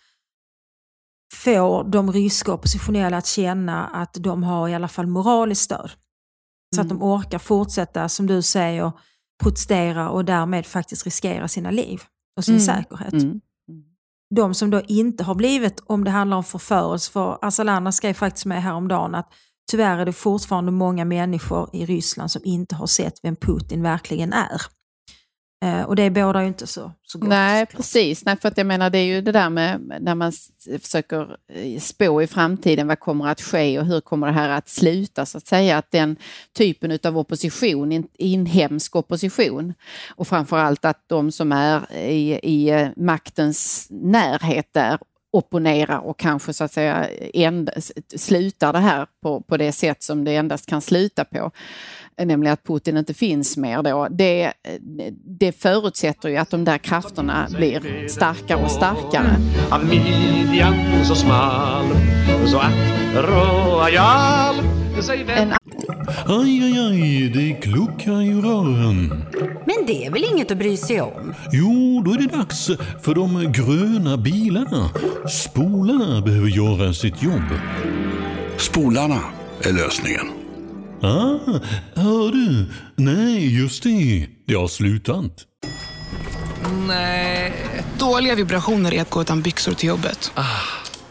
[1.33, 5.91] får de ryska oppositionella att känna att de har i alla fall moraliskt stöd.
[6.75, 7.07] Så att de mm.
[7.07, 8.91] orkar fortsätta, som du säger,
[9.43, 12.01] protestera och därmed faktiskt riskera sina liv
[12.37, 12.65] och sin mm.
[12.65, 13.13] säkerhet.
[13.13, 13.41] Mm.
[14.35, 18.45] De som då inte har blivit, om det handlar om förförelse, för Asalana skrev faktiskt
[18.45, 19.33] med häromdagen att
[19.71, 24.33] tyvärr är det fortfarande många människor i Ryssland som inte har sett vem Putin verkligen
[24.33, 24.61] är.
[25.63, 27.29] Eh, och det bådar ju inte så, så gott.
[27.29, 28.25] Nej, precis.
[28.25, 30.31] Nej, för att jag menar, det är ju det där med när man
[30.81, 34.69] försöker eh, spå i framtiden, vad kommer att ske och hur kommer det här att
[34.69, 35.77] sluta, så att säga.
[35.77, 36.15] Att den
[36.57, 39.73] typen av opposition, in, inhemsk opposition,
[40.15, 44.97] och framförallt att de som är i, i eh, maktens närhet där
[45.33, 47.71] opponerar och kanske så att säga enda,
[48.15, 51.51] slutar det här på, på det sätt som det endast kan sluta på
[52.17, 54.53] nämligen att Putin inte finns mer då, det,
[55.39, 59.35] det förutsätter ju att de där krafterna blir starkare och starkare.
[59.71, 61.85] Av midjan så smal,
[62.45, 62.73] så att
[63.15, 64.55] royal
[65.37, 65.53] en
[66.25, 69.07] Aj, aj, aj, det kluckar i rören.
[69.65, 71.33] Men det är väl inget att bry sig om?
[71.51, 72.67] Jo, då är det dags
[73.01, 74.89] för de gröna bilarna.
[75.29, 77.49] Spolarna behöver göra sitt jobb.
[78.57, 79.21] Spolarna
[79.63, 80.40] är lösningen.
[81.03, 81.59] Ah,
[81.95, 82.65] hör du?
[82.95, 84.27] Nej, just det.
[84.47, 85.31] Det har slutat.
[86.87, 87.53] Nej.
[87.99, 90.31] Dåliga vibrationer är att gå utan byxor till jobbet.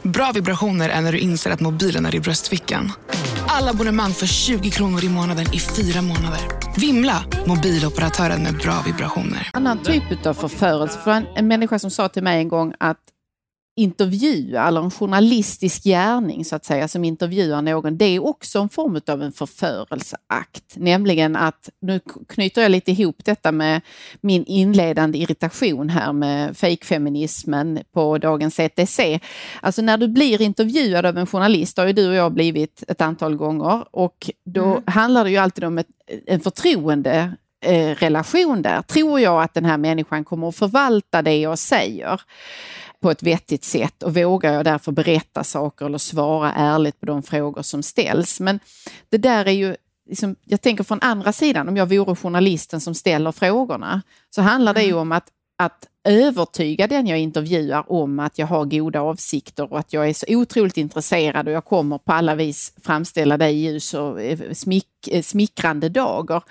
[0.02, 2.92] Bra vibrationer är när du inser att mobilen är i bröstfickan.
[3.48, 6.40] Alla abonnemang för 20 kronor i månaden i fyra månader.
[6.76, 7.24] Vimla!
[7.46, 9.50] Mobiloperatören med bra vibrationer.
[9.52, 10.98] annan typ av förförelse.
[11.04, 12.98] För en, en människa som sa till mig en gång att
[13.76, 18.68] intervjua, eller en journalistisk gärning så att säga, som intervjuar någon, det är också en
[18.68, 20.64] form av en förförelseakt.
[20.76, 23.80] Nämligen att, nu knyter jag lite ihop detta med
[24.20, 29.00] min inledande irritation här med fejkfeminismen på dagens ETC.
[29.60, 33.00] Alltså när du blir intervjuad av en journalist, har ju du och jag blivit ett
[33.00, 34.82] antal gånger, och då Mm.
[34.86, 35.86] handlar det ju alltid om ett,
[36.26, 37.32] en förtroende
[37.66, 38.82] eh, relation där.
[38.82, 42.20] Tror jag att den här människan kommer att förvalta det jag säger
[43.00, 47.22] på ett vettigt sätt och vågar jag därför berätta saker eller svara ärligt på de
[47.22, 48.40] frågor som ställs.
[48.40, 48.60] Men
[49.08, 49.76] det där är ju,
[50.08, 54.74] liksom, jag tänker från andra sidan, om jag vore journalisten som ställer frågorna, så handlar
[54.74, 55.28] det ju om att,
[55.58, 60.12] att övertyga den jag intervjuar om att jag har goda avsikter och att jag är
[60.12, 64.52] så otroligt intresserad och jag kommer på alla vis framställa dig i ljus och eh,
[64.52, 66.42] smick, eh, smickrande dager.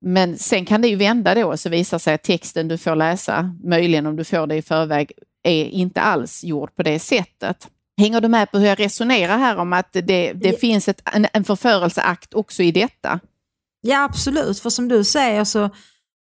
[0.00, 2.96] Men sen kan det ju vända då och så visar sig att texten du får
[2.96, 5.12] läsa, möjligen om du får det i förväg,
[5.44, 7.68] är inte alls gjord på det sättet.
[8.00, 10.00] Hänger du med på hur jag resonerar här om att det,
[10.32, 10.56] det Ja.
[10.56, 13.20] finns ett, en, en förförelseakt också i detta?
[13.80, 15.70] Ja absolut, för som du säger så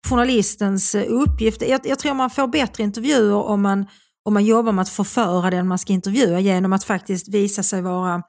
[0.09, 3.85] journalistens eh, uppgift, jag, jag tror man får bättre intervjuer om man,
[4.25, 7.81] om man jobbar med att förföra den man ska intervjua genom att faktiskt visa sig
[7.81, 8.23] vara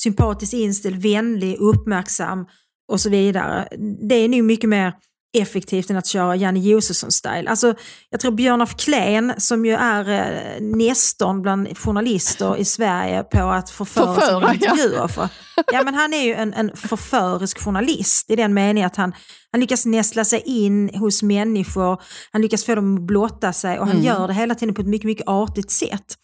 [0.00, 2.46] sympatiskt inställd, vänlig, uppmärksam
[2.92, 3.68] och så vidare.
[4.08, 4.92] Det är nog mycket mer
[5.32, 7.48] effektivt än att köra Janne Josefsson-style.
[7.48, 7.74] Alltså,
[8.10, 13.42] jag tror Björn af Kleen, som ju är eh, nestorn bland journalister i Sverige på
[13.50, 14.54] att förföra, Förföra, sina ja.
[14.54, 15.08] intervjuer.
[15.08, 15.28] För,
[15.72, 19.12] ja, men han är ju en, en förförisk journalist i den meningen att han,
[19.52, 22.02] han lyckas nästla sig in hos människor,
[22.32, 24.04] han lyckas få dem att blotta sig och han Mm.
[24.06, 26.14] gör det hela tiden på ett mycket, mycket artigt sätt.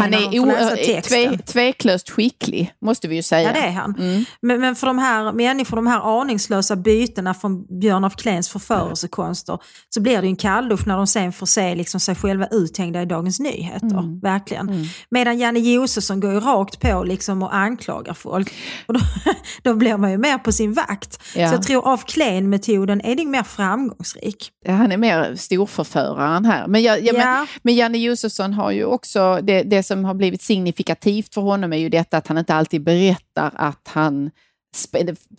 [0.00, 0.76] Han är o- läsa
[1.08, 3.48] tve, tveklöst skicklig, måste vi ju säga.
[3.48, 3.94] Ja, det är han.
[3.98, 4.24] Mm.
[4.42, 9.58] Men, men för de här människor, de här aningslösa bytena från Björn af Kleens förförelsekonster
[9.88, 13.02] så blir det ju en kalldusch när de sen får se liksom sig själva uthängda
[13.02, 13.86] i Dagens Nyheter.
[13.98, 14.20] Mm.
[14.20, 14.86] Verkligen.
[15.10, 18.52] Medan Janne Josefsson går ju rakt på liksom och anklagar folk.
[18.86, 19.00] Och då,
[19.62, 21.22] då blir man ju mer på sin vakt.
[21.36, 21.48] Ja.
[21.48, 24.50] Så jag tror af Kleen-metoden är nog mer framgångsrik.
[24.68, 26.66] Han är mer storförföraren här.
[26.68, 27.46] Men, jag, ja, men, Ja.
[27.62, 31.76] men Janne Josefsson har ju också, det, det som har blivit signifikativt för honom är
[31.76, 34.30] ju detta att han inte alltid berättar att han,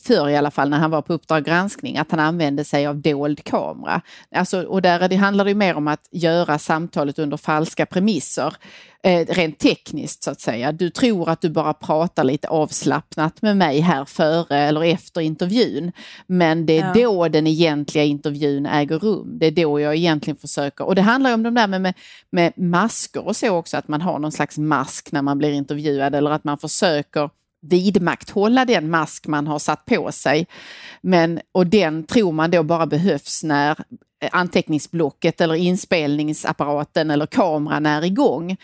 [0.04, 2.96] förr i alla fall när han var på Uppdrag granskning, att han använde sig av
[2.96, 4.02] dold kamera.
[4.36, 8.54] Alltså, och där är det, handlar det mer om att göra samtalet under falska premisser.
[9.06, 10.72] Eh, rent tekniskt så att säga.
[10.72, 15.92] Du tror att du bara pratar lite avslappnat med mig här före eller efter intervjun.
[16.28, 17.04] Men det är Ja.
[17.04, 19.38] då den egentliga intervjun äger rum.
[19.40, 20.86] Det är då jag egentligen försöker.
[20.86, 21.94] Och det handlar om de där med, med,
[22.32, 26.16] med masker och så också, att man har någon slags mask när man blir intervjuad
[26.16, 27.30] eller att man försöker
[27.64, 30.48] vidmakthålla den mask man har satt på sig.
[31.02, 33.72] Men, och den tror man då bara behövs när
[34.22, 38.58] eh, anteckningsblocket eller inspelningsapparaten eller kameran är igång.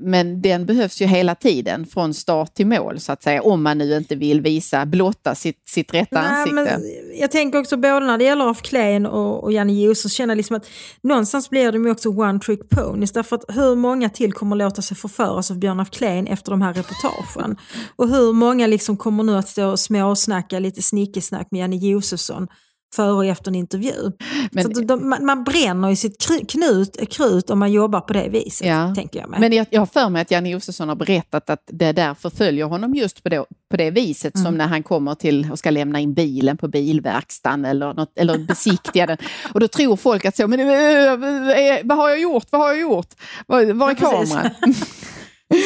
[0.00, 3.78] Men den behövs ju hela tiden från start till mål så att säga om man
[3.78, 6.54] nu inte vill visa, blotta sitt, sitt rätta Nej, ansikte.
[6.54, 6.82] men
[7.20, 10.36] jag tänker också både när det gäller af Kleen och, och Janne Josefsson känner jag
[10.36, 10.66] liksom att
[11.02, 13.12] någonstans blir de ju också one trick ponies.
[13.12, 16.62] Därför att hur många till kommer låta sig förföras av Björn af Kleen efter de
[16.62, 17.56] här reportagen?
[17.96, 22.48] Och hur många liksom kommer nu att stå och småsnacka lite snickesnack med Janne Josefsson
[22.94, 24.12] före och efter en intervju.
[24.52, 28.28] Men- så de, man, man bränner ju sitt knut, krut om man jobbar på det
[28.28, 28.94] viset, Ja.
[28.94, 29.40] tänker jag mig.
[29.40, 32.64] Men jag, jag har för mig att Janne Josefsson har berättat att det där förföljer
[32.64, 34.44] honom just på det, på det viset Mm.
[34.44, 38.38] som när han kommer till och ska lämna in bilen på bilverkstaden eller, något, eller
[38.38, 39.16] besiktiga den.
[39.54, 42.80] Och då tror folk att så, men äh, vad har jag gjort, vad har jag
[42.80, 43.08] gjort?
[43.46, 44.50] Var, var är kameran?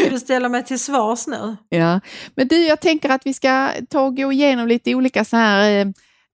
[0.01, 1.57] Ska du ställa mig till svars nu?
[1.69, 2.01] Ja,
[2.35, 5.81] men du, jag tänker att vi ska ta och gå igenom lite olika så här,
[5.81, 5.87] eh,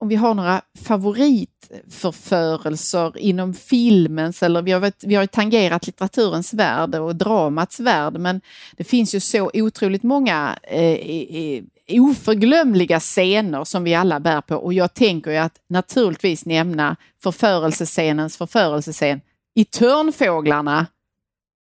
[0.03, 5.87] om vi har några favoritförförelser inom filmens, eller vi har, varit- vi har ju tangerat
[5.87, 8.41] litteraturens värld och dramats värld, men
[8.77, 14.57] det finns ju så otroligt många eh, eh, oförglömliga scener som vi alla bär på.
[14.57, 19.21] Och jag tänker ju att naturligtvis nämna förförelsescenens förförelsescen
[19.55, 20.87] i Törnfåglarna.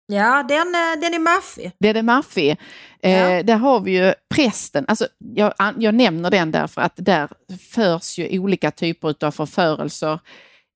[0.07, 1.71] Ja, den, eh, den är maffig.
[1.79, 2.57] Den är maffig.
[3.03, 3.43] Eh, Ja.
[3.43, 4.85] där har vi ju prästen.
[4.87, 7.29] Alltså, jag, jag nämner den därför att där
[7.71, 10.19] förs ju olika typer av förförelser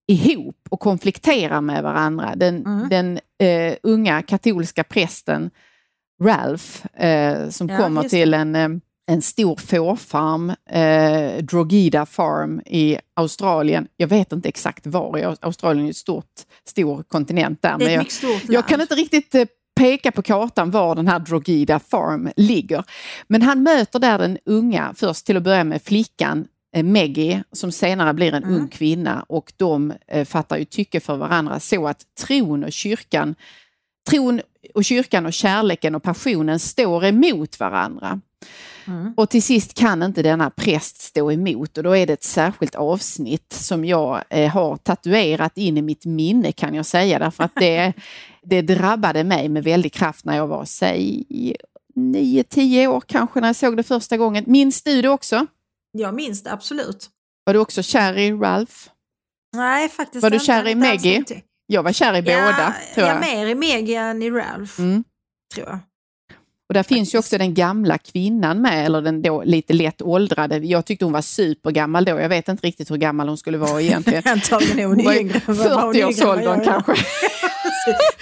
[0.07, 2.34] ihop och konflikterar med varandra.
[2.36, 2.89] Den, Mm.
[2.89, 5.49] den eh, unga katolska prästen
[6.23, 8.69] Ralph eh, som Ja, kommer till en, eh,
[9.08, 13.88] en stor fårfarm, eh, Drogheda Farm i Australien.
[13.97, 16.26] Jag vet inte exakt var i Australien, är en stort,
[16.68, 17.78] stor kontinent där.
[17.78, 19.45] Men ett jag, jag kan inte riktigt eh,
[19.80, 22.84] peka på kartan var den här Drogheda Farm ligger.
[23.28, 27.72] Men han möter där den unga, först till att börja med flickan eh, Maggie som
[27.72, 28.56] senare blir en Mm.
[28.56, 33.36] ung kvinna och de eh, fattar ju tycke för varandra så att tron och kyrkan
[34.10, 34.41] Tron
[34.74, 38.22] och kyrkan och kärleken och passionen står emot varandra.
[38.86, 39.13] Mm.
[39.17, 42.75] Och till sist kan inte denna präst stå emot och då är det ett särskilt
[42.75, 47.55] avsnitt som jag eh, har tatuerat in i mitt minne kan jag säga därför att
[47.55, 47.93] det,
[48.43, 51.23] det drabbade mig med väldig kraft när jag var, säg,
[51.95, 54.43] 9-10 år kanske när jag såg det första gången.
[54.47, 55.45] Minns du det också?
[55.91, 57.09] Jag minns det absolut.
[57.43, 58.73] Var du också kär i Ralph?
[59.55, 61.23] Nej, faktiskt Var du kär i Maggie?
[61.67, 63.21] Jag var kär i båda, tror Ja, jag.
[63.21, 65.03] mer i Maggie än i Ralph, Mm.
[65.55, 65.79] tror jag.
[66.72, 70.57] Och där finns ju också den gamla kvinnan med, eller den då lite lätt åldrade.
[70.57, 72.19] Jag tyckte hon var supergammal då.
[72.19, 74.24] Jag vet inte riktigt hur gammal hon skulle vara egentligen.
[74.28, 75.41] Antagligen är hon yngre.
[75.45, 76.63] Vad var hon yngre än vad 40-årsåldern jag är?
[76.63, 77.05] kanske.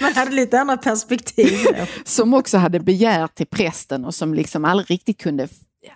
[0.00, 1.58] Man hade lite andra perspektiv.
[2.04, 5.48] Som också hade begär till prästen och som liksom aldrig riktigt kunde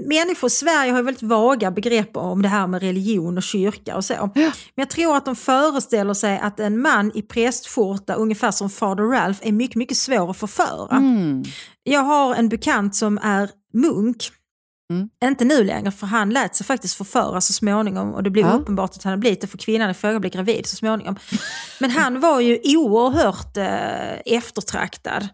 [0.02, 3.96] människor i Sverige har ju väldigt vaga begrepp om det här med religion och kyrka
[3.96, 4.30] och så.
[4.36, 9.04] Men jag tror att de föreställer sig att en man i prästskjorta, ungefär som Fader
[9.04, 10.98] Ralph, är mycket, mycket svår att förföra.
[10.98, 11.44] Mm.
[11.84, 14.30] Jag har en bekant som är munk.
[14.92, 15.10] Mm.
[15.24, 18.54] Inte nu längre, för han lät sig faktiskt förföra så småningom och det blev Ja.
[18.54, 21.16] uppenbart att han hade blivit det för kvinnan i fråga blev gravid så småningom.
[21.80, 25.28] Men han var ju oerhört eh, eftertraktad.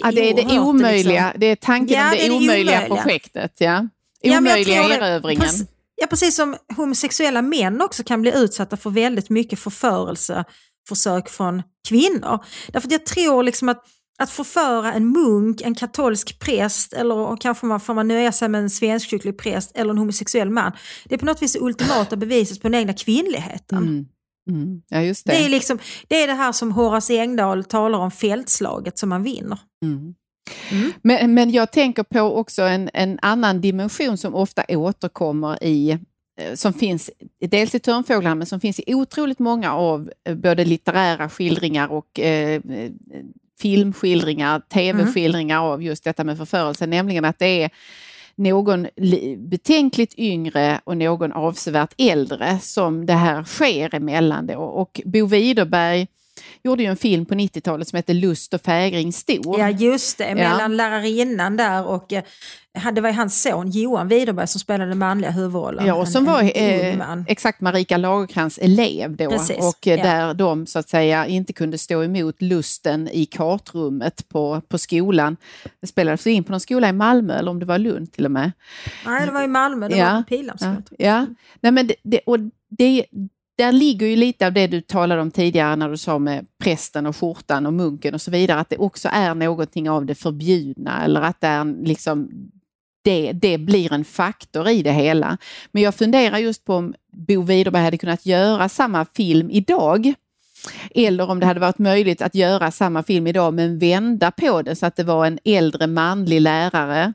[0.00, 2.28] Ja, det är det oerhört, omöjliga, liksom- det är tanken Ja, om det det, är
[2.28, 2.96] det omöjliga omöjliga.
[3.02, 3.52] projektet.
[3.58, 3.88] Ja.
[4.24, 4.94] Ja, Omöjliga det.
[4.94, 5.48] erövringen.
[5.96, 12.44] Ja, precis som homosexuella män också kan bli utsatta för väldigt mycket förförelseförsök från kvinnor.
[12.72, 13.84] Därför att jag tror liksom att,
[14.18, 18.60] att förföra en munk, en katolsk präst eller kanske man, får man nöja sig med
[18.60, 20.72] en svenskkyrklig präst eller en homosexuell man.
[21.04, 23.78] Det är på något vis det ultimata beviset på den egna kvinnligheten.
[23.78, 24.06] Mm.
[24.50, 24.82] Mm.
[24.88, 25.32] Ja, just det.
[25.32, 25.78] Det, är liksom,
[26.08, 29.58] det är det här som Horace Engdahl talar om, fältslaget som man vinner.
[29.84, 30.14] Mm.
[30.70, 30.92] Mm.
[31.02, 35.90] Men, men jag tänker på också en, en annan dimension som ofta återkommer i
[36.40, 40.64] eh, som finns dels i Törnfåglarna men som finns i otroligt många av eh, både
[40.64, 42.90] litterära skildringar och eh, eh,
[43.60, 47.70] filmskildringar, tv-skildringar av just detta med förförelse, nämligen att det är
[48.34, 48.86] någon
[49.36, 54.58] betänkligt yngre och någon avsevärt äldre som det här sker emellan då.
[54.58, 56.06] Och Bo Widerberg
[56.64, 59.58] gjorde ju en film på 90-talet som heter Lust och fägring stor.
[59.60, 60.34] Ja just det, Ja.
[60.34, 62.22] mellan lärarinnan där och eh,
[62.92, 65.86] det var ju hans son Johan Widerberg som spelade manliga huvudrollen.
[65.86, 69.96] Ja, och som En- var en eh, exakt Marika Lagercrantz elev då Precis, och eh,
[69.98, 70.04] ja.
[70.04, 75.36] där de så att säga inte kunde stå emot lusten i kartrummet på, på skolan.
[75.80, 78.30] Det spelades in på någon skola i Malmö eller om det var Lund till och
[78.30, 78.52] med.
[79.06, 80.82] Nej, det var i Malmö, det Ja, var på Pildammsskolan.
[80.90, 81.26] Ja, ja.
[81.60, 82.38] Nej, men det, det, och
[82.78, 83.04] det,
[83.58, 87.06] där ligger ju lite av det du talade om tidigare när du sa med prästen
[87.06, 91.04] och skjortan och munken och så vidare, att det också är någonting av det förbjudna
[91.04, 92.30] eller att det är liksom
[93.04, 95.38] det, det blir en faktor i det hela.
[95.72, 100.14] Men jag funderar just på om Bo Widerberg hade kunnat göra samma film idag.
[100.94, 104.76] Eller om det hade varit möjligt att göra samma film idag men vända på det
[104.76, 107.12] så att det var en äldre manlig lärare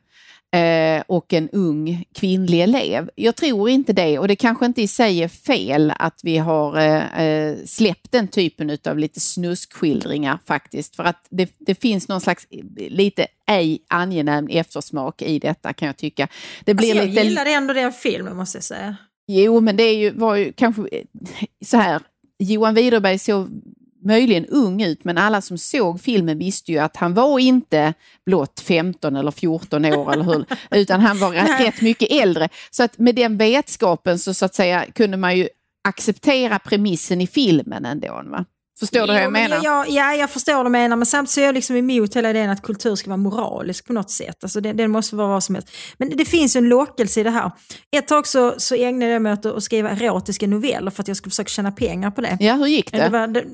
[0.52, 3.10] eh, och en ung kvinnlig elev.
[3.16, 6.78] Jag tror inte det och det kanske inte i sig är fel att vi har
[6.78, 10.95] eh, eh släppt den typen av lite snuskskildringar faktiskt.
[10.95, 15.98] För att det, det finns någon slags lite ej angenäm eftersmak i detta kan jag
[15.98, 16.28] tycka.
[16.66, 17.28] Det blir alltså, jag lite...
[17.28, 18.98] gillade ändå den filmen måste jag säga.
[19.28, 20.82] Jo, men det är ju, var ju kanske
[21.66, 22.02] så här.
[22.39, 23.50] Johan Widerberg såg
[24.08, 27.93] möjligen ung ut, men alla som såg filmen visste ju att han var inte
[28.26, 31.32] blott 15 eller 14 år, eller hur, utan han var
[31.66, 32.49] rätt mycket äldre.
[32.72, 35.49] Så att med den vetskapen så, så att säga kunde man ju
[35.88, 38.22] acceptera premissen i filmen ändå.
[38.26, 38.45] Va?
[38.80, 39.60] Förstår du vad jag menar?
[39.64, 42.30] Jag, ja, jag förstår vad du menar, men samtidigt så är jag liksom emot hela
[42.30, 44.43] idén att kultur ska vara moralisk på något sätt.
[44.43, 45.70] Alltså det, det måste vara vad som helst.
[45.97, 47.51] Men det finns ju en lockelse i det här.
[47.97, 51.18] Ett tag så, så ägnade jag mig åt att skriva erotiska noveller för att jag
[51.18, 52.38] skulle försöka tjäna pengar på det.
[52.39, 52.97] Ja, hur gick det?
[52.97, 53.45] det, var, det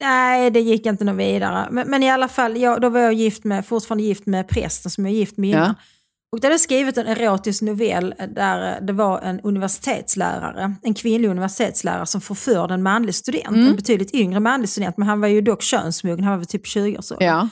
[0.00, 1.68] nej, det gick inte något vidare.
[1.70, 4.90] Men, men, i alla fall, jag, då var jag gift med, fortfarande gift med prästen
[4.90, 5.66] som jag är gift med innan.
[5.66, 5.74] Ja.
[6.32, 12.06] Och då hade skrivit en erotisk novell där det var en universitetslärare, en kvinnlig universitetslärare
[12.06, 13.66] som förförde en manlig student, mm.
[13.66, 16.66] en betydligt yngre manlig student, men han var ju dock könsmogen, han var väl typ
[16.66, 17.16] 20 år så.
[17.20, 17.48] Ja.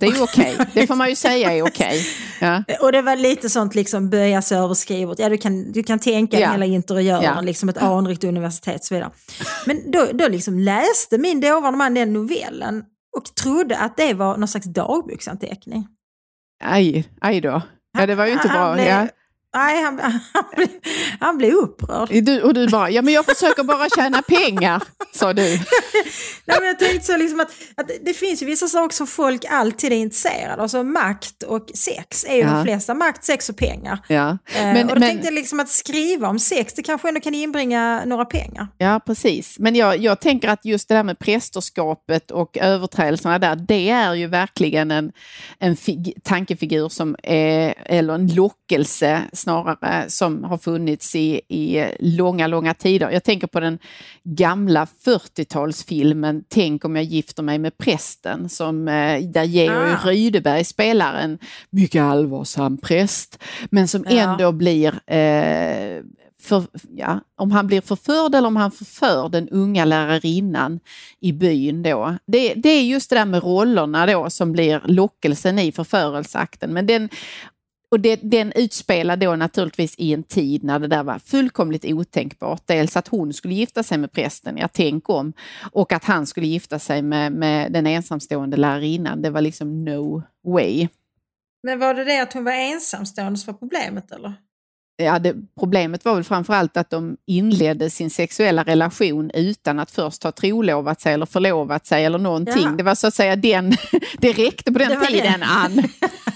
[0.00, 0.66] Det är ju okej, okay.
[0.74, 1.86] det får man ju säga är okej.
[1.86, 2.00] Okay.
[2.40, 2.64] Ja.
[2.80, 5.18] Och det var lite sånt liksom böja sig över skrivbordet.
[5.18, 6.50] Ja, du kan, du kan tänka ja.
[6.50, 7.40] hela interiören, ja.
[7.40, 9.10] liksom ett anrikt universitet och så vidare.
[9.66, 12.84] Men då, då liksom läste min dåvarande man den novellen
[13.16, 15.86] och trodde att det var någon slags dagboksanteckning.
[16.64, 17.62] Aj, aj då.
[17.98, 18.74] Ja, det var ju inte bra.
[18.74, 19.08] Blev, ja.
[19.56, 20.00] Nej, han,
[20.32, 20.68] han, blev,
[21.20, 22.24] han blev upprörd.
[22.24, 24.82] Du, och du bara, ja men jag försöker bara tjäna pengar,
[25.14, 25.42] sa du.
[26.44, 29.44] Nej, men jag tänkte så liksom att, att det finns ju vissa saker som folk
[29.50, 30.60] alltid är intresserade av.
[30.60, 32.50] Alltså makt och sex är ju ja.
[32.50, 32.94] de flesta.
[32.94, 33.98] Makt, sex och pengar.
[34.08, 34.28] Ja.
[34.28, 37.20] Eh, men, och då men, tänkte jag liksom att skriva om sex, det kanske ändå
[37.20, 38.68] kan inbringa några pengar.
[38.78, 39.58] Ja, precis.
[39.58, 44.14] Men jag, jag tänker att just det där med prästerskapet och överträdelserna där, det är
[44.14, 45.12] ju verkligen en,
[45.58, 52.46] en fig, tankefigur som är, eller en lockelse snarare som har funnits i, i långa,
[52.46, 53.10] långa tider.
[53.10, 53.78] Jag tänker på den
[54.24, 60.00] gamla 40-talsfilmen Tänk om jag gifter mig med prästen som eh, där Georg ah.
[60.04, 61.38] Rydeberg spelar en
[61.70, 64.16] mycket allvarsam präst men som ja.
[64.16, 66.02] ändå blir eh,
[66.46, 66.64] för,
[66.96, 70.80] ja, om han blir förförd eller om han förför den unga lärarinnan
[71.20, 72.16] i byn då.
[72.26, 76.72] Det, det, är just det där med rollerna då som blir lockelsen i förförelseakten.
[76.72, 77.08] Men den,
[77.90, 82.62] och det, den utspelar då naturligtvis i en tid när det där var fullkomligt otänkbart.
[82.66, 85.32] Dels att hon skulle gifta sig med prästen, jag tänk om,
[85.72, 89.22] och att han skulle gifta sig med, med den ensamstående lärarinnan.
[89.22, 90.88] Det var liksom no way.
[91.62, 94.34] Men var det det att hon var ensamstående som var problemet eller?
[94.96, 100.22] Ja, det, problemet var väl framförallt att de inledde sin sexuella relation utan att först
[100.22, 102.62] ha trolovat sig eller förlovat sig eller någonting.
[102.64, 102.70] Ja.
[102.70, 103.70] Det var så att säga den,
[104.18, 105.82] det räckte på den tiden, Ann.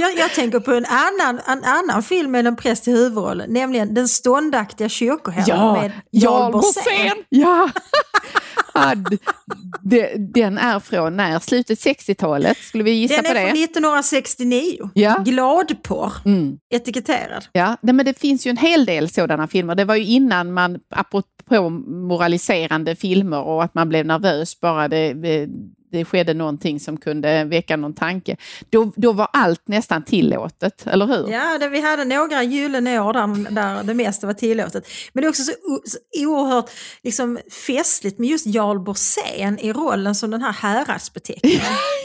[0.00, 3.94] jag, jag, tänker på en annan, en annan film med en präst i huvudrollen, nämligen
[3.94, 7.24] Den ståndaktiga kyrkoherden ja, med Jarl Borssén.
[7.28, 7.70] Ja.
[8.74, 8.94] ja,
[10.18, 11.38] den är från när?
[11.38, 12.58] Slutet 60-talet?
[12.58, 13.40] Skulle vi gissa den på det?
[13.40, 14.90] Den är från 1969.
[14.94, 15.22] Ja.
[15.24, 16.12] Gladporr.
[16.24, 16.58] Mm.
[16.70, 17.46] Etiketterad.
[17.52, 19.74] Ja, men det finns ju en hel del sådana filmer.
[19.74, 25.14] Det var ju innan man, apropå moraliserande filmer och att man blev nervös bara det,
[25.90, 28.36] det skedde någonting som kunde väcka någon tanke.
[28.70, 31.30] Då, då var allt nästan tillåtet, eller hur?
[31.30, 34.88] Ja, det, vi hade några gyllene år där, där det mesta var tillåtet.
[35.12, 35.52] Men det är också så,
[35.84, 36.70] så oerhört
[37.02, 41.60] liksom, festligt med just Jarl Borssén i rollen som den här häradsbeteckningen.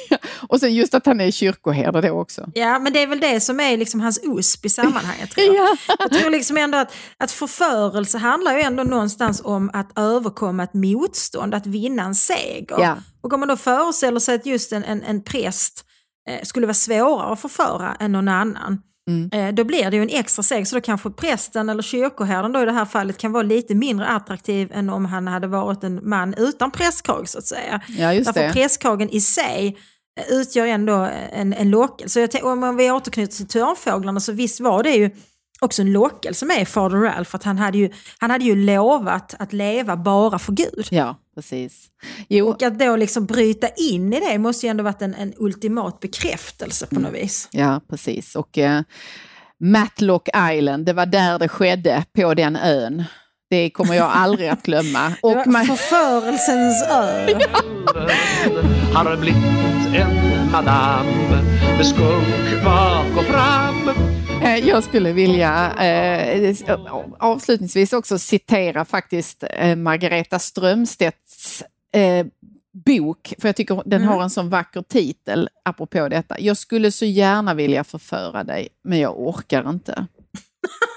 [0.47, 2.49] Och sen just att han är kyrkoherde då också.
[2.53, 5.31] Ja, men det är väl det som är liksom hans USP i sammanhanget.
[5.31, 5.55] Tror jag.
[5.87, 5.95] ja.
[5.99, 10.73] jag tror liksom ändå att, att förförelse handlar ju ändå någonstans om att överkomma ett
[10.73, 12.77] motstånd, att vinna en seger.
[12.79, 12.97] Ja.
[13.25, 15.85] Och om man då föreställer sig att just en, en, en präst
[16.29, 19.29] eh, skulle vara svårare att förföra än någon annan, Mm.
[19.33, 22.61] Eh, då blir det ju en extra seger, så då kanske prästen eller kyrkoherden då
[22.61, 26.09] i det här fallet kan vara lite mindre attraktiv än om han hade varit en
[26.09, 27.81] man utan prästkrage så att säga.
[27.87, 29.77] Ja, just Därför prästkragen i sig
[30.19, 32.27] eh, utgör ändå en, en lockelse.
[32.43, 35.11] Om vi återknyter till törnfåglarna så visst var det ju
[35.65, 39.53] också en lockelse med Fader Ralph, att han hade, ju, han hade ju lovat att
[39.53, 40.87] leva bara för Gud.
[40.91, 41.87] Ja, precis.
[42.29, 42.49] Jo.
[42.49, 45.99] Och att då liksom bryta in i det måste ju ändå varit en, en ultimat
[45.99, 47.21] bekräftelse på något mm.
[47.21, 47.49] vis.
[47.51, 48.35] Ja, precis.
[48.35, 48.81] Och eh,
[49.59, 53.03] Matlock Island, det var där det skedde, på den ön.
[53.49, 55.13] Det kommer jag aldrig att glömma.
[55.21, 55.65] Och man...
[55.65, 57.39] Förförelsens ö.
[58.93, 61.05] Har blivit en madam
[61.77, 64.14] med skunk bak och fram
[64.49, 66.55] jag skulle vilja eh,
[67.19, 72.25] avslutningsvis också citera faktiskt eh, Margareta Strömstedts eh,
[72.85, 74.13] bok, för jag tycker den Mm.
[74.13, 76.39] har en sån vacker titel apropå detta.
[76.39, 80.07] Jag skulle så gärna vilja förföra dig, men jag orkar inte.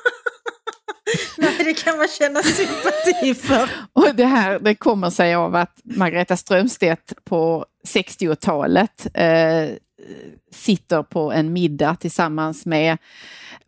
[1.39, 3.71] Nej, det kan man känna sympati för.
[3.93, 9.69] Och det här det kommer sig av att Margareta Strömstedt på 60-talet eh,
[10.53, 12.99] sitter på en middag tillsammans med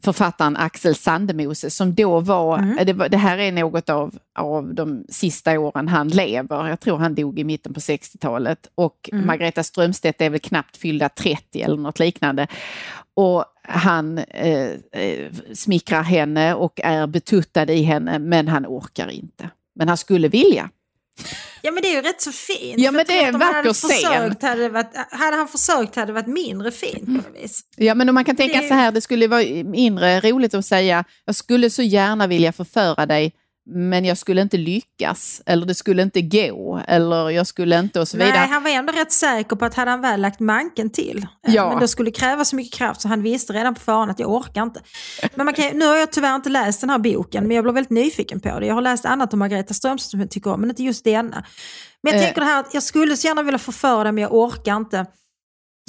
[0.04, 2.86] författaren Axel Sandemose som då var, Mm.
[2.86, 6.68] det, var det här är något av, av de sista åren han lever.
[6.68, 9.26] Jag tror han dog i mitten på 60-talet och Mm.
[9.26, 12.46] Margareta Strömstedt är väl knappt fyllda 30 eller något liknande.
[13.14, 19.50] Och han eh, eh, smickrar henne och är betuttad i henne men han orkar inte.
[19.76, 20.70] Men han skulle vilja.
[21.62, 22.74] Ja men det är ju rätt så fint.
[22.78, 23.90] Ja, men det är en vacker scen.
[23.90, 27.60] försökt Hade, varit, hade han försökt hade det varit mindre fint på något vis.
[27.76, 30.66] Ja, men om man kan tänka Det- så här, det skulle vara mindre roligt att
[30.66, 33.32] säga, jag skulle så gärna vilja förföra dig,
[33.70, 38.08] men jag skulle inte lyckas, eller det skulle inte gå, eller jag skulle inte och
[38.08, 38.32] så vidare.
[38.38, 41.54] Nej, han var ändå rätt säker på att hade han väl lagt manken till, eh,
[41.54, 41.70] Ja.
[41.70, 44.30] men det skulle kräva så mycket kraft så han visste redan på förhand att jag
[44.30, 44.80] orkar inte.
[45.34, 47.74] Men man kan, nu har jag tyvärr inte läst den här boken, men jag blev
[47.74, 48.66] väldigt nyfiken på det.
[48.66, 51.44] Jag har läst annat om Margareta Strömstedt som jag tycker om, men inte just denna.
[52.02, 52.24] Men jag Eh.
[52.26, 55.06] tänker det här att jag skulle så gärna vilja förföra dig, men jag orkar inte.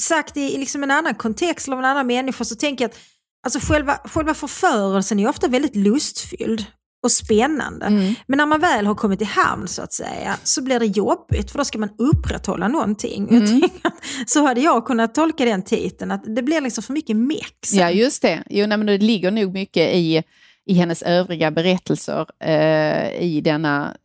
[0.02, 2.90] Sagt i, i liksom en annan kontext eller av en annan människa så tänker jag
[2.92, 2.98] att
[3.46, 6.66] alltså själva, själva förförelsen är ofta väldigt lustfylld
[7.04, 7.86] och spännande.
[7.86, 8.14] Mm.
[8.28, 11.52] Men när man väl har kommit i hamn så att säga så blir det jobbigt
[11.52, 13.28] för då ska man upprätthålla någonting.
[13.32, 13.62] Jag Mm.
[13.62, 13.94] tänker att,
[14.30, 17.58] så hade jag kunnat tolka den titeln, att det blir liksom för mycket meck.
[17.72, 18.44] Ja, just det.
[18.50, 20.24] Jo, nej, men det ligger nog mycket i,
[20.66, 23.96] i hennes övriga berättelser eh, i denna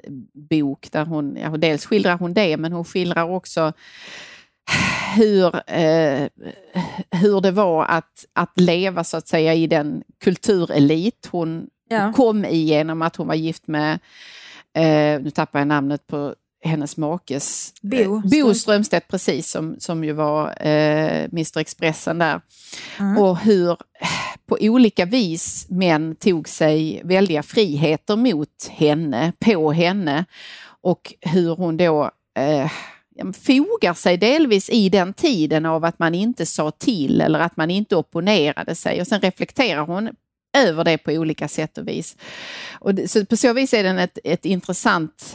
[0.51, 0.88] bok.
[0.92, 3.72] Där hon, ja, dels skildrar hon det, men hon skildrar också
[5.16, 6.28] hur, eh,
[7.11, 12.12] hur det var att, att leva så att säga i den kulturelit hon Ja.
[12.12, 13.99] kom i genom att hon var gift med,
[14.74, 16.34] eh, nu tappar jag namnet på
[16.64, 19.09] hennes makes, Bo eh, Bo Strömstedt.
[19.09, 22.41] Precis, som, som ju var eh, Mr Expressen där.
[23.01, 23.18] Mm.
[23.18, 24.09] Och hur eh,
[24.47, 30.24] på olika vis män tog sig väldiga friheter mot henne, på henne.
[30.80, 32.70] Och hur hon då eh,
[33.47, 37.70] fogar sig delvis i den tiden av att man inte sa till eller att man
[37.70, 39.01] inte opponerade sig.
[39.01, 40.11] Och sen reflekterar hon
[40.57, 42.16] över det på olika sätt och vis.
[42.80, 45.34] Och så på så vis är den ett, ett intressant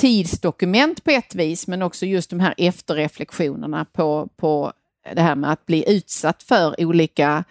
[0.00, 4.72] tidsdokument på ett vis, men också just de här efterreflektionerna på, på
[5.14, 7.44] det här med att bli utsatt för olika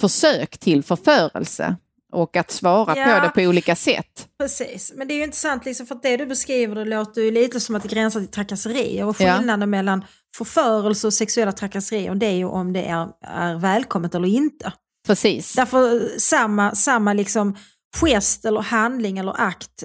[0.00, 1.76] försök till förförelse
[2.12, 3.04] och att svara Ja.
[3.04, 4.28] på det på olika sätt.
[4.38, 7.30] Precis, men det är ju intressant liksom för att det du beskriver det låter ju
[7.30, 9.36] lite som att det gränsar till trakasserier och Ja.
[9.36, 10.04] skillnaden mellan
[10.36, 14.72] förförelse och sexuella trakasserier det är ju om det är, är välkommet eller inte.
[15.06, 15.54] Precis.
[15.54, 17.56] Därför samma, samma liksom
[17.96, 19.84] gest eller handling eller akt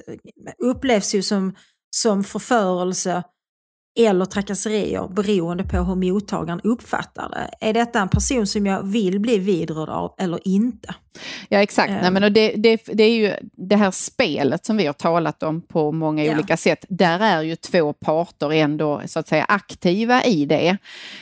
[0.63, 1.55] upplevs ju som,
[1.95, 3.23] som förförelse
[3.99, 7.67] eller trakasserier beroende på hur mottagaren uppfattar det.
[7.67, 10.95] Är detta en person som jag vill bli vidrörd av eller inte?
[11.49, 12.13] Ja exakt, Nej, Ehm.
[12.13, 15.61] men och det, det, det är ju det här spelet som vi har talat om
[15.61, 16.33] på många Ja.
[16.33, 16.85] olika sätt.
[16.89, 20.77] Där är ju två parter ändå så att säga aktiva i det.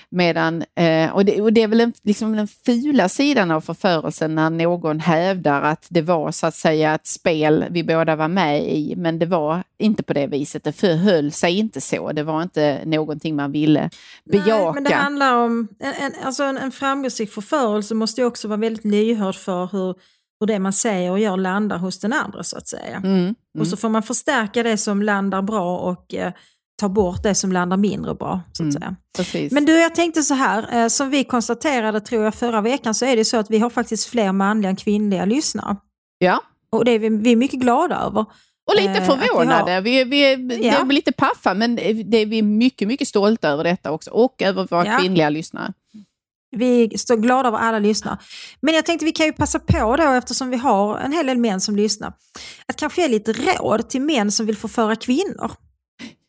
[0.10, 4.36] Medan, eh, och, det och det är väl en, liksom den fula sidan av förförelsen
[4.36, 8.64] när någon hävdar att det var så att säga ett spel vi båda var med
[8.64, 10.64] i, men det var inte på det viset.
[10.64, 12.12] Det förhöll sig inte så.
[12.12, 13.90] Det var inte någonting man ville
[14.26, 14.64] bejaka.
[14.64, 18.48] Nej, men det handlar om, en, en, alltså en, en framgångsrik förförelse måste ju också
[18.48, 19.96] vara väldigt lyhörd för hur,
[20.40, 22.98] hur det man säger och gör landar hos den andra så att säga.
[22.98, 23.36] Mm, mm.
[23.60, 26.34] Och så får man förstärka det som landar bra och eh,
[26.82, 28.42] ta bort det som landar mindre bra.
[28.54, 28.96] så att Mm.
[29.22, 29.50] säga.
[29.52, 33.06] Men du, jag tänkte så här, eh, som vi konstaterade tror jag förra veckan så
[33.06, 35.76] är det så att vi har faktiskt fler manliga än kvinnliga lyssnare.
[36.18, 36.42] ja.
[36.70, 38.26] Och det är vi, vi är mycket glada över.
[38.70, 39.82] Och lite Eh, förvånade.
[39.82, 40.74] Vi, vi, vi Ja.
[40.82, 41.76] är lite paffa, men
[42.06, 44.12] det är vi mycket, mycket stolta över detta också.
[44.12, 44.98] Och över våra Ja.
[45.00, 45.74] kvinnliga lyssnare.
[46.56, 48.18] Vi står glada över alla lyssnare.
[48.62, 51.38] Men jag tänkte vi kan ju passa på då, eftersom vi har en hel del
[51.38, 52.14] män som lyssnar,
[52.68, 55.52] att kanske ge lite råd till män som vill förföra kvinnor.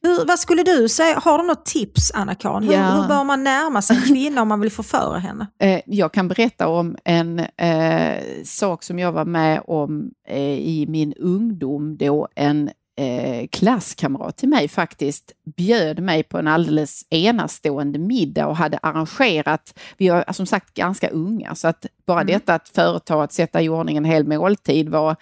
[0.02, 2.62] Hur, vad skulle du säga, har du något tips Anna-Karin?
[2.68, 2.90] Hur, Ja.
[2.90, 5.46] hur bör man närma sig en kvinna om man vill förföra henne?
[5.62, 10.86] Eh, Jag kan berätta om en eh, sak som jag var med om eh, i
[10.88, 17.98] min ungdom då en eh, klasskamrat till mig faktiskt bjöd mig på en alldeles enastående
[17.98, 22.32] middag och hade arrangerat, vi var som sagt ganska unga, så att bara Mm.
[22.32, 25.16] detta att företa att sätta i ordning en hel måltid var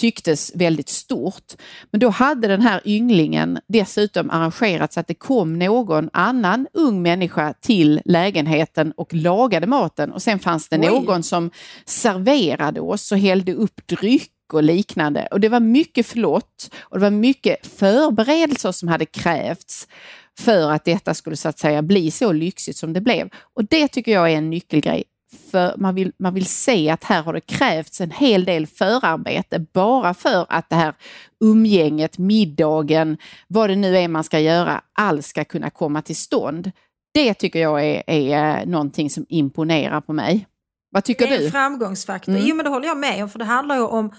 [0.00, 1.52] tycktes väldigt stort.
[1.90, 7.02] Men då hade den här ynglingen dessutom arrangerat så att det kom någon annan ung
[7.02, 10.86] människa till lägenheten och lagade maten och sen fanns det Oj.
[10.86, 11.50] någon som
[11.86, 15.28] serverade oss och hällde upp dryck och liknande.
[15.30, 19.88] Och det var mycket flott och det var mycket förberedelser som hade krävts
[20.38, 23.30] för att detta skulle så att säga bli så lyxigt som det blev.
[23.54, 25.04] Och det tycker jag är en nyckelgrej.
[25.50, 29.66] För man vill, man vill se att här har det krävts en hel del förarbete
[29.72, 30.94] bara för att det här
[31.40, 36.70] umgänget, middagen, vad det nu är man ska göra, allt ska kunna komma till stånd.
[37.14, 40.46] Det tycker jag är, är någonting som imponerar på mig.
[40.90, 41.36] Vad tycker du?
[41.36, 42.32] Det är en framgångsfaktor.
[42.32, 42.46] Mm.
[42.46, 44.12] Jo men det håller jag med om för det handlar ju om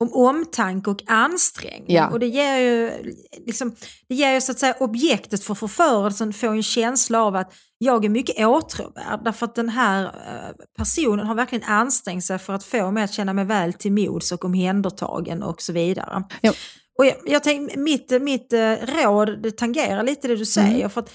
[0.00, 1.96] om omtanke och ansträngning.
[1.96, 2.08] Ja.
[2.10, 2.90] Och det ger ju,
[3.46, 3.74] liksom,
[4.08, 8.04] det ger ju så att säga objektet för förförelsen får en känsla av att jag
[8.04, 12.64] är mycket åtråvärd därför att den här eh, personen har verkligen ansträngt sig för att
[12.64, 16.24] få mig att känna mig väl till mods och omhändertagen och så vidare.
[16.40, 16.52] Ja.
[16.98, 20.78] Och jag, jag tänkte, mitt, mitt eh, råd det tangerar lite det du säger.
[20.78, 20.90] Mm.
[20.90, 21.10] För att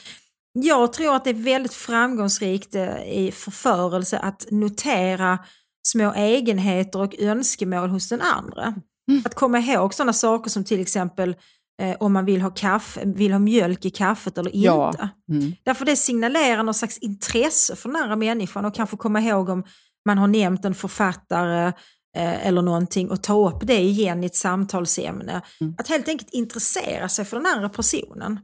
[0.53, 5.39] jag tror att det är väldigt framgångsrikt eh, i förförelse att notera
[5.87, 8.75] små egenheter och önskemål hos den andra.
[9.11, 9.21] Mm.
[9.25, 11.35] Att komma ihåg sådana saker som till exempel
[11.81, 14.67] eh, om man vill ha, kaffe, vill ha mjölk i kaffet eller inte.
[14.67, 15.09] Ja.
[15.31, 15.53] Mm.
[15.63, 19.63] Därför det signalerar någon slags intresse för den andra människan och kanske komma ihåg om
[20.05, 21.67] man har nämnt en författare
[22.17, 25.41] eh, eller någonting och ta upp det igen i ett samtalsämne.
[25.61, 25.75] Mm.
[25.77, 28.39] Att helt enkelt intressera sig för den andra personen.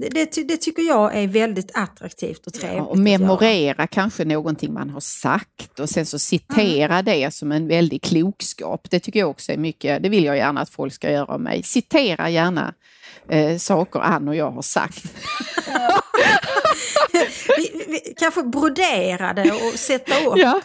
[0.00, 2.78] Det, det, tycker jag är väldigt attraktivt och trevligt.
[2.78, 7.04] Ja, och memorera kanske någonting man har sagt och sen så citera mm.
[7.04, 8.90] det som en väldig klokskap.
[8.90, 11.40] Det tycker jag också är mycket, det vill jag gärna att folk ska göra av
[11.40, 11.62] mig.
[11.62, 12.74] Citera gärna
[13.28, 15.04] eh, saker Ann och jag har sagt.
[17.56, 20.60] vi, vi, kanske brodera det och sätta upp ja,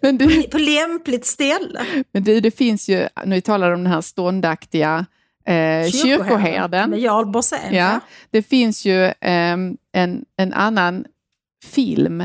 [0.00, 1.86] men du, på lämpligt ställe.
[2.12, 5.06] Men du, det finns ju, vi talar om den här ståndaktiga
[5.46, 6.90] eh, kyrkoherden.
[6.90, 7.74] Med Jarl Borssén.
[7.74, 9.56] Ja, det finns ju eh,
[9.92, 11.04] en, en annan
[11.64, 12.22] film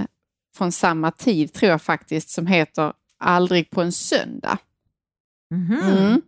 [0.58, 2.94] från samma tid, tror jag faktiskt, som heter
[3.24, 4.58] Aldrig på en söndag.
[5.52, 5.98] Mm.
[5.98, 6.22] Mm.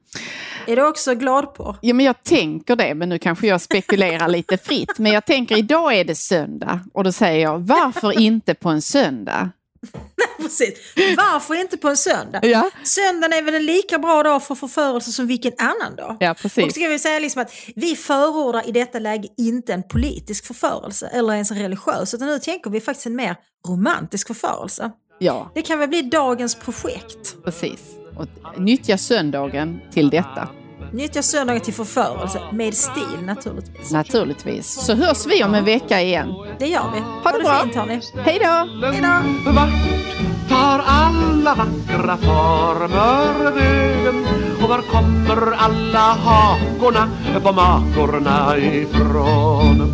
[0.67, 1.75] Är du också glad på?
[1.81, 4.99] Ja, men jag tänker det, men nu kanske jag spekulerar lite fritt.
[4.99, 8.81] Men jag tänker idag är det söndag och då säger jag varför inte på en
[8.81, 9.49] söndag?
[10.37, 10.79] Precis.
[11.17, 12.39] Varför inte på en söndag?
[12.43, 12.69] Ja.
[12.83, 16.17] Söndagen är väl en lika bra dag för förförelse som vilken annan dag?
[16.19, 16.65] Ja, precis.
[16.65, 21.07] Och ska vi säga liksom att vi förordar i detta läge inte en politisk förförelse
[21.07, 23.35] eller ens en religiös, utan nu tänker vi faktiskt en mer
[23.67, 24.91] romantisk förförelse.
[25.19, 25.51] Ja.
[25.55, 27.35] Det kan väl bli dagens projekt?
[27.43, 27.81] Precis.
[28.17, 28.27] Och
[28.61, 30.49] nyttja söndagen till detta.
[30.93, 33.91] Nyttja söndagen till förförelse, med stil naturligtvis.
[33.91, 34.85] Naturligtvis.
[34.85, 36.33] Så hörs vi om en vecka igen.
[36.59, 36.99] Det gör vi.
[36.99, 37.61] Ha, det, det bra.
[37.63, 38.01] Fint, hörni.
[38.25, 38.87] Hej då!
[38.87, 39.51] Hej då!
[39.51, 39.69] Vart
[40.49, 44.25] tar alla vackra former vägen?
[44.63, 47.09] Och var kommer alla hakorna
[47.43, 49.93] på makorna ifrån?